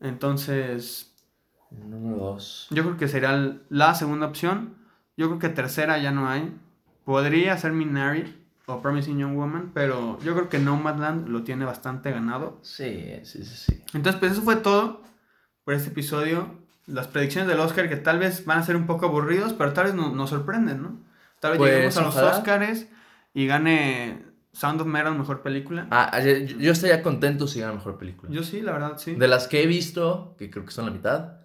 Entonces, 0.00 1.12
Número 1.70 2.16
dos. 2.24 2.68
yo 2.70 2.84
creo 2.84 2.96
que 2.96 3.08
sería 3.08 3.58
la 3.68 3.94
segunda 3.96 4.26
opción. 4.26 4.76
Yo 5.16 5.26
creo 5.26 5.38
que 5.40 5.48
tercera 5.48 5.98
ya 5.98 6.12
no 6.12 6.28
hay. 6.28 6.56
Podría 7.04 7.58
ser 7.58 7.72
Minari 7.72 8.46
o 8.66 8.80
Promising 8.80 9.18
Young 9.18 9.36
Woman, 9.36 9.72
pero 9.74 10.18
yo 10.20 10.34
creo 10.34 10.48
que 10.48 10.58
Nomadland 10.58 11.28
lo 11.28 11.42
tiene 11.42 11.64
bastante 11.64 12.12
ganado. 12.12 12.58
Sí, 12.62 13.10
sí, 13.24 13.44
sí, 13.44 13.56
sí. 13.56 13.82
Entonces, 13.92 14.20
pues 14.20 14.32
eso 14.32 14.42
fue 14.42 14.56
todo 14.56 15.02
por 15.64 15.74
este 15.74 15.90
episodio. 15.90 16.62
Las 16.86 17.06
predicciones 17.08 17.48
del 17.48 17.60
Oscar 17.60 17.88
que 17.88 17.96
tal 17.96 18.18
vez 18.18 18.44
van 18.44 18.58
a 18.58 18.62
ser 18.62 18.76
un 18.76 18.86
poco 18.86 19.06
aburridos, 19.06 19.54
pero 19.54 19.72
tal 19.72 19.86
vez 19.86 19.94
no- 19.94 20.14
nos 20.14 20.30
sorprenden, 20.30 20.82
¿no? 20.82 20.98
Tal 21.40 21.52
vez 21.52 21.58
Pues, 21.58 21.72
lleguemos 21.72 21.96
a 21.96 22.02
los 22.02 22.14
ojalá. 22.16 22.36
Oscars 22.38 22.86
y 23.32 23.46
gane 23.46 24.22
Sound 24.52 24.80
of 24.82 24.86
Metal 24.86 25.16
mejor 25.16 25.42
película. 25.42 25.86
Ah, 25.90 26.20
yo, 26.20 26.32
yo 26.58 26.72
estaría 26.72 27.02
contento 27.02 27.46
si 27.48 27.60
gana 27.60 27.72
mejor 27.72 27.98
película. 27.98 28.30
Yo 28.30 28.42
sí, 28.42 28.60
la 28.60 28.72
verdad, 28.72 28.98
sí. 28.98 29.14
De 29.14 29.26
las 29.28 29.48
que 29.48 29.62
he 29.62 29.66
visto, 29.66 30.36
que 30.38 30.50
creo 30.50 30.64
que 30.66 30.72
son 30.72 30.84
la 30.86 30.92
mitad, 30.92 31.38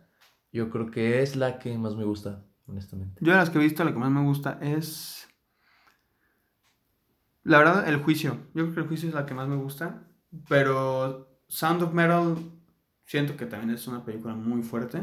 yo 0.52 0.70
creo 0.70 0.92
que 0.92 1.22
es 1.24 1.36
la 1.36 1.58
que 1.60 1.78
más 1.78 1.96
me 1.96 2.04
gusta, 2.04 2.44
honestamente. 2.68 3.20
Yo 3.24 3.32
de 3.32 3.38
las 3.40 3.50
que 3.50 3.58
he 3.60 3.62
visto, 3.62 3.84
la 3.84 3.92
que 3.94 3.98
más 4.00 4.12
me 4.12 4.22
gusta 4.22 4.60
es. 4.62 5.28
La 7.44 7.58
verdad, 7.60 7.88
el 7.88 7.98
juicio. 7.98 8.38
Yo 8.54 8.64
creo 8.64 8.74
que 8.74 8.80
el 8.82 8.88
juicio 8.88 9.10
es 9.10 9.16
la 9.16 9.26
que 9.26 9.34
más 9.34 9.48
me 9.48 9.56
gusta. 9.56 10.04
Pero 10.48 11.40
Sound 11.48 11.82
of 11.82 11.94
Metal, 11.94 12.36
siento 13.10 13.36
que 13.36 13.48
también 13.48 13.72
es 13.72 13.88
una 13.88 14.06
película 14.06 14.36
muy 14.36 14.62
fuerte. 14.62 15.02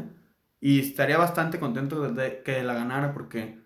Y 0.61 0.79
estaría 0.79 1.17
bastante 1.17 1.59
contento 1.59 2.09
de, 2.09 2.41
que 2.41 2.63
la 2.63 2.73
ganara 2.73 3.13
porque 3.13 3.59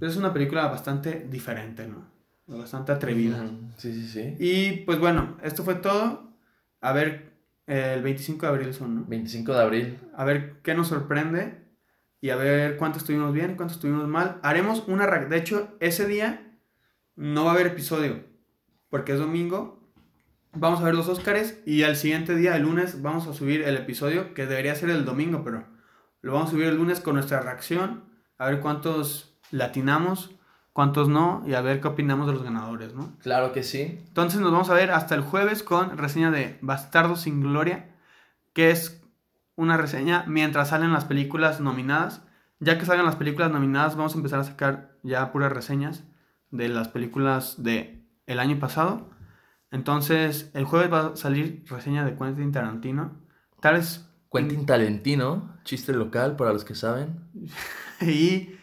es 0.00 0.16
una 0.16 0.32
película 0.32 0.66
bastante 0.66 1.26
diferente, 1.30 1.86
¿no? 1.86 2.04
Bastante 2.48 2.90
atrevida. 2.90 3.48
Sí, 3.76 3.92
sí, 3.92 4.08
sí. 4.08 4.34
Y 4.40 4.72
pues 4.84 4.98
bueno, 4.98 5.36
esto 5.42 5.62
fue 5.62 5.76
todo. 5.76 6.32
A 6.80 6.92
ver, 6.92 7.32
el 7.68 8.02
25 8.02 8.44
de 8.44 8.52
abril 8.52 8.74
son, 8.74 8.96
¿no? 8.96 9.04
25 9.06 9.54
de 9.54 9.62
abril. 9.62 9.98
a 10.16 10.24
ver 10.24 10.56
qué 10.62 10.74
nos 10.74 10.88
sorprende 10.88 11.64
y 12.20 12.30
a 12.30 12.36
ver 12.36 12.76
cuánto 12.78 12.98
estuvimos 12.98 13.32
bien, 13.32 13.54
cuánto 13.54 13.74
estuvimos 13.74 14.08
mal. 14.08 14.40
Haremos 14.42 14.82
una... 14.88 15.06
De 15.06 15.36
hecho, 15.36 15.76
ese 15.78 16.08
día 16.08 16.58
no 17.14 17.44
va 17.44 17.52
a 17.52 17.54
haber 17.54 17.68
episodio 17.68 18.24
porque 18.90 19.12
es 19.12 19.18
domingo. 19.20 19.85
Vamos 20.58 20.80
a 20.80 20.84
ver 20.84 20.94
los 20.94 21.08
Óscares 21.08 21.60
y 21.66 21.82
al 21.82 21.96
siguiente 21.96 22.34
día, 22.34 22.56
el 22.56 22.62
lunes, 22.62 23.02
vamos 23.02 23.26
a 23.26 23.34
subir 23.34 23.60
el 23.62 23.76
episodio 23.76 24.32
que 24.32 24.46
debería 24.46 24.74
ser 24.74 24.88
el 24.88 25.04
domingo, 25.04 25.42
pero 25.44 25.64
lo 26.22 26.32
vamos 26.32 26.48
a 26.48 26.52
subir 26.52 26.66
el 26.66 26.76
lunes 26.76 27.00
con 27.00 27.14
nuestra 27.14 27.40
reacción, 27.40 28.04
a 28.38 28.46
ver 28.46 28.60
cuántos 28.60 29.38
latinamos, 29.50 30.34
cuántos 30.72 31.10
no 31.10 31.42
y 31.46 31.52
a 31.52 31.60
ver 31.60 31.82
qué 31.82 31.88
opinamos 31.88 32.26
de 32.26 32.32
los 32.32 32.42
ganadores, 32.42 32.94
¿no? 32.94 33.18
Claro 33.18 33.52
que 33.52 33.62
sí. 33.62 34.00
Entonces 34.08 34.40
nos 34.40 34.50
vamos 34.50 34.70
a 34.70 34.74
ver 34.74 34.92
hasta 34.92 35.14
el 35.14 35.20
jueves 35.20 35.62
con 35.62 35.98
reseña 35.98 36.30
de 36.30 36.58
Bastardo 36.62 37.16
sin 37.16 37.42
Gloria, 37.42 37.94
que 38.54 38.70
es 38.70 39.02
una 39.56 39.76
reseña 39.76 40.24
mientras 40.26 40.70
salen 40.70 40.92
las 40.92 41.04
películas 41.04 41.60
nominadas. 41.60 42.22
Ya 42.60 42.78
que 42.78 42.86
salgan 42.86 43.04
las 43.04 43.16
películas 43.16 43.50
nominadas, 43.50 43.96
vamos 43.96 44.14
a 44.14 44.16
empezar 44.16 44.40
a 44.40 44.44
sacar 44.44 44.96
ya 45.02 45.32
puras 45.32 45.52
reseñas 45.52 46.04
de 46.50 46.70
las 46.70 46.88
películas 46.88 47.62
de 47.62 48.06
el 48.26 48.38
año 48.38 48.58
pasado. 48.58 49.10
Entonces, 49.76 50.50
el 50.54 50.64
jueves 50.64 50.90
va 50.90 51.08
a 51.08 51.16
salir 51.16 51.62
reseña 51.68 52.06
de 52.06 52.16
Quentin 52.16 52.50
Tarantino. 52.50 53.20
Tal 53.60 53.74
vez 53.74 54.08
Quentin 54.32 54.64
Talentino, 54.64 55.54
chiste 55.64 55.92
local 55.92 56.34
para 56.36 56.54
los 56.54 56.64
que 56.64 56.74
saben. 56.74 57.20
y 58.00 58.56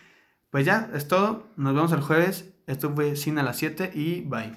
pues 0.49 0.65
ya, 0.65 0.89
es 0.95 1.07
todo. 1.07 1.51
Nos 1.55 1.75
vemos 1.75 1.91
el 1.91 2.01
jueves. 2.01 2.51
Esto 2.65 2.91
fue 2.95 3.15
Cine 3.15 3.41
a 3.41 3.43
las 3.43 3.57
7 3.57 3.91
y 3.93 4.21
bye. 4.21 4.53